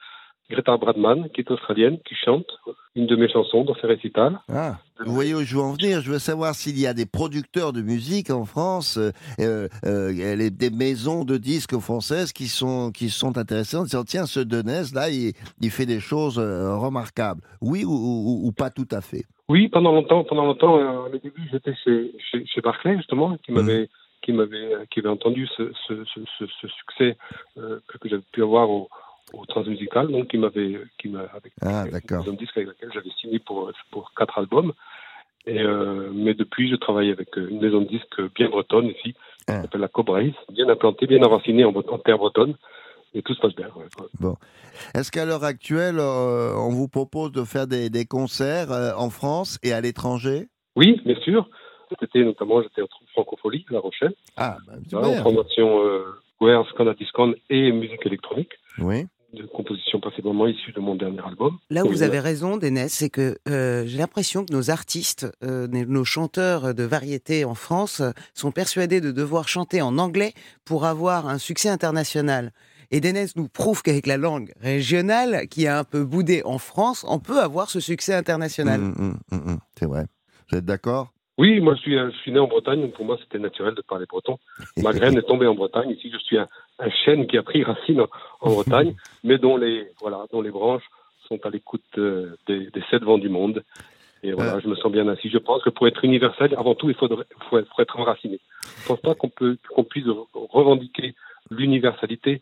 [0.50, 2.46] Greta Bradman, qui est australienne, qui chante
[2.96, 4.39] une de mes chansons dans ses récitals.
[4.48, 7.06] Ah, vous voyez où je veux en venir Je veux savoir s'il y a des
[7.08, 12.48] producteurs de musique en France, euh, euh, euh, les- des maisons de disques françaises qui
[12.48, 16.38] sont, qui sont intéressées en disant tiens, ce Denez, là, il, il fait des choses
[16.38, 17.41] remarquables.
[17.62, 19.24] Oui ou, ou- ou pas tout à fait?
[19.50, 23.52] Oui, pendant longtemps, pendant longtemps, euh, au début, j'étais chez, chez, chez Barclay justement, qui
[23.52, 23.89] m'avait,
[24.22, 27.18] qui m'avait, euh, qui avait entendu ce, ce, ce, ce, ce succès
[27.58, 28.88] euh, que, que j'avais pu avoir au,
[29.34, 33.72] au Transmusical, donc qui m'avait, qui m'a, avec Ah, disque avec laquelle j'avais signé pour
[33.92, 34.74] pour quatre albums.
[35.48, 39.14] Et euh, mais depuis, je travaille avec euh, une maison de disques bien bretonne ici,
[39.48, 42.56] qui s'appelle la Cobraïs, bien implantée, bien enracinée en, en terre bretonne,
[43.14, 43.68] et tout se passe bien.
[43.76, 43.86] ouais.
[44.20, 44.36] Bon.
[44.96, 49.10] Est-ce qu'à l'heure actuelle, euh, on vous propose de faire des, des concerts euh, en
[49.12, 50.48] France et à l'étranger?
[50.76, 51.48] Oui, bien sûr.
[52.02, 54.14] Été, notamment, j'étais en francophonie à La Rochelle.
[54.36, 54.58] Ah,
[54.92, 55.82] Voilà, en formation
[56.42, 59.06] Guerre, Canadiscon et musique électronique, Oui.
[59.36, 61.58] De composition principalement issue de mon dernier album.
[61.70, 65.68] Là où vous avez raison, Dénès, c'est que euh, j'ai l'impression que nos artistes, euh,
[65.68, 70.34] nos chanteurs de variété en France, euh, sont persuadés de devoir chanter en anglais
[70.64, 72.52] pour avoir un succès international.
[72.92, 77.06] Et Dénès nous prouve qu'avec la langue régionale, qui a un peu boudé en France,
[77.08, 78.80] on peut avoir ce succès international.
[78.80, 80.06] Hum, hum, hum, C'est vrai.
[80.50, 81.14] Vous êtes d'accord?
[81.38, 83.82] Oui, moi je suis, je suis né en Bretagne, donc pour moi c'était naturel de
[83.82, 84.38] parler breton.
[84.78, 85.90] Ma graine est tombée en Bretagne.
[85.92, 86.48] Ici, je suis un,
[86.80, 88.08] un chêne qui a pris racine en,
[88.42, 90.86] en Bretagne, mais dont les, voilà, dont les branches
[91.28, 93.64] sont à l'écoute euh, des, des sept vents du monde.
[94.24, 95.30] Et voilà, je me sens bien ainsi.
[95.30, 98.40] Je pense que pour être universel, avant tout, il faudrait, faut, faut être enraciné.
[98.64, 101.14] Je ne pense pas qu'on puisse revendiquer
[101.52, 102.42] l'universalité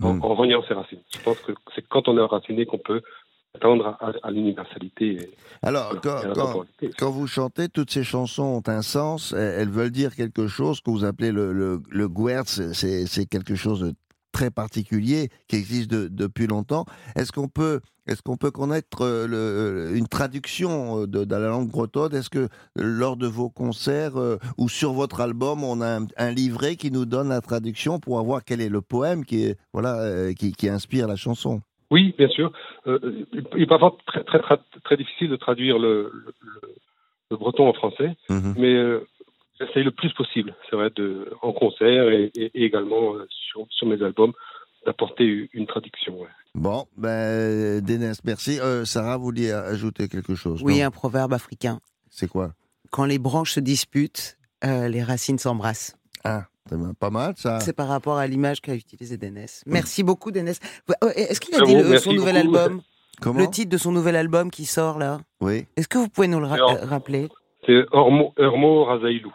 [0.00, 1.02] en, en reniant ses racines.
[1.12, 3.02] Je pense que c'est quand on est enraciné qu'on peut
[3.54, 5.30] attendre à, à l'universalité.
[5.62, 6.64] Alors, quand,
[6.98, 9.32] quand- vous chantez, toutes ces chansons ont un sens.
[9.32, 12.72] Elles veulent dire quelque chose que vous appelez le, le, le Guertz.
[12.72, 13.94] C'est quelque chose de
[14.32, 16.84] très particulier qui existe de- depuis longtemps.
[17.16, 21.48] Est-ce qu'on peut, est-ce qu'on peut connaître euh, le- une traduction euh, de, de la
[21.48, 22.14] langue bretonne?
[22.14, 26.30] Est-ce que lors de vos concerts euh, ou sur votre album, on a un, un
[26.30, 29.96] livret qui nous donne la traduction pour avoir quel est le poème qui, est, voilà,
[29.98, 31.60] euh, qui, qui inspire la chanson?
[31.90, 32.52] Oui, bien sûr.
[32.86, 33.24] Euh,
[33.56, 36.74] il est parfois très, très, très, très difficile de traduire le, le, le-
[37.32, 38.16] le breton en français,
[38.56, 39.06] mais euh,
[39.60, 43.66] j'essaye le plus possible, c'est vrai, de, en concert et, et- et également euh, sur,
[43.70, 44.32] sur mes albums,
[44.84, 46.18] d'apporter une traduction.
[46.20, 46.28] ouais.
[46.56, 48.58] Bon, ben, Dénès, merci.
[48.58, 51.78] Euh, Sarah, vous vouliez ajouter quelque chose Oui, un proverbe africain.
[52.08, 52.52] C'est quoi?
[52.90, 55.96] Quand les branches se disputent, euh, les racines s'embrassent.
[56.24, 56.46] Ah,
[56.98, 57.60] pas mal ça.
[57.60, 59.62] C'est par rapport à l'image qu'a utilisé Dénès.
[59.66, 60.58] Merci beaucoup, Dénès.
[60.88, 62.56] Ouais, oh, Est-ce qu'il a dit bon, le- son nouvel beaucoup.
[62.58, 62.82] album?
[63.20, 63.40] Comment?
[63.40, 65.66] Le titre de son nouvel album qui sort là Oui.
[65.76, 67.28] Est-ce que vous pouvez nous le ra- Alors, rappeler?
[67.66, 69.32] C'est Ormo, Ormo Razaïlou,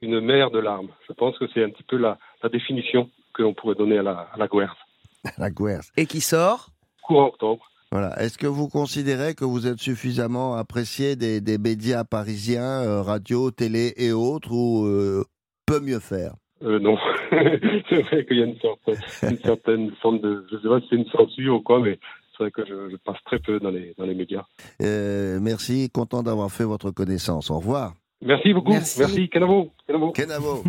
[0.00, 0.88] une mer de larmes.
[1.08, 4.02] Je pense que c'est un petit peu la, la définition que l'on pourrait donner à
[4.02, 4.74] la, à la Guerre.
[5.38, 5.90] La Guerce.
[5.98, 6.70] Et qui sort?
[7.02, 7.62] Courant octobre.
[7.92, 8.18] Voilà.
[8.22, 13.50] Est-ce que vous considérez que vous êtes suffisamment apprécié des, des médias parisiens, euh, radio,
[13.50, 15.24] télé et autres, ou euh,
[15.66, 16.32] peut mieux faire?
[16.62, 16.96] Euh, non,
[17.88, 18.80] c'est vrai qu'il y a une, sorte,
[19.22, 21.98] une certaine forme de, je sais pas si c'est une censure ou quoi, mais
[22.32, 24.44] c'est vrai que je, je passe très peu dans les, dans les médias.
[24.82, 27.50] Euh, Merci, content d'avoir fait votre connaissance.
[27.50, 27.94] Au revoir.
[28.22, 28.72] Merci beaucoup.
[28.72, 29.00] Merci.
[29.00, 29.72] Merci, Kenavo.
[29.86, 30.12] Kenavo.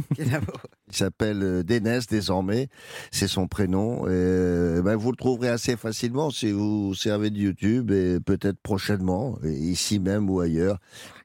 [0.15, 0.53] Kenavo.
[0.87, 2.67] Il s'appelle euh, Dénès désormais,
[3.11, 4.03] c'est son prénom.
[4.07, 9.37] Euh, ben, vous le trouverez assez facilement si vous servez de YouTube et peut-être prochainement,
[9.43, 10.77] et ici même ou ailleurs,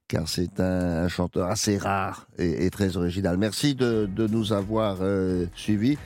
[0.09, 3.37] car c'est un, chanteur assez rare et, très original.
[3.37, 5.99] Merci de, nous avoir euh, suivis.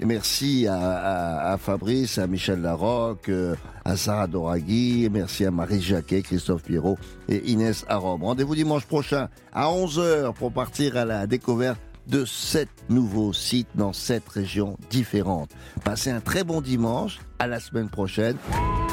[0.00, 3.54] Merci à Fabrice, à Michel Larocque, euh,
[3.84, 6.98] à Sarah Doraghi, merci à Marie Jacquet, Christophe Pierrot
[7.28, 8.22] et Inès Arom.
[8.22, 13.92] Rendez-vous dimanche prochain à 11h pour partir à la découverte de sept nouveaux sites dans
[13.92, 15.50] sept régions différentes.
[15.84, 18.36] Passez un très bon dimanche, à la semaine prochaine.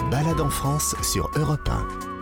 [0.09, 2.12] Balade en France sur Europe 1.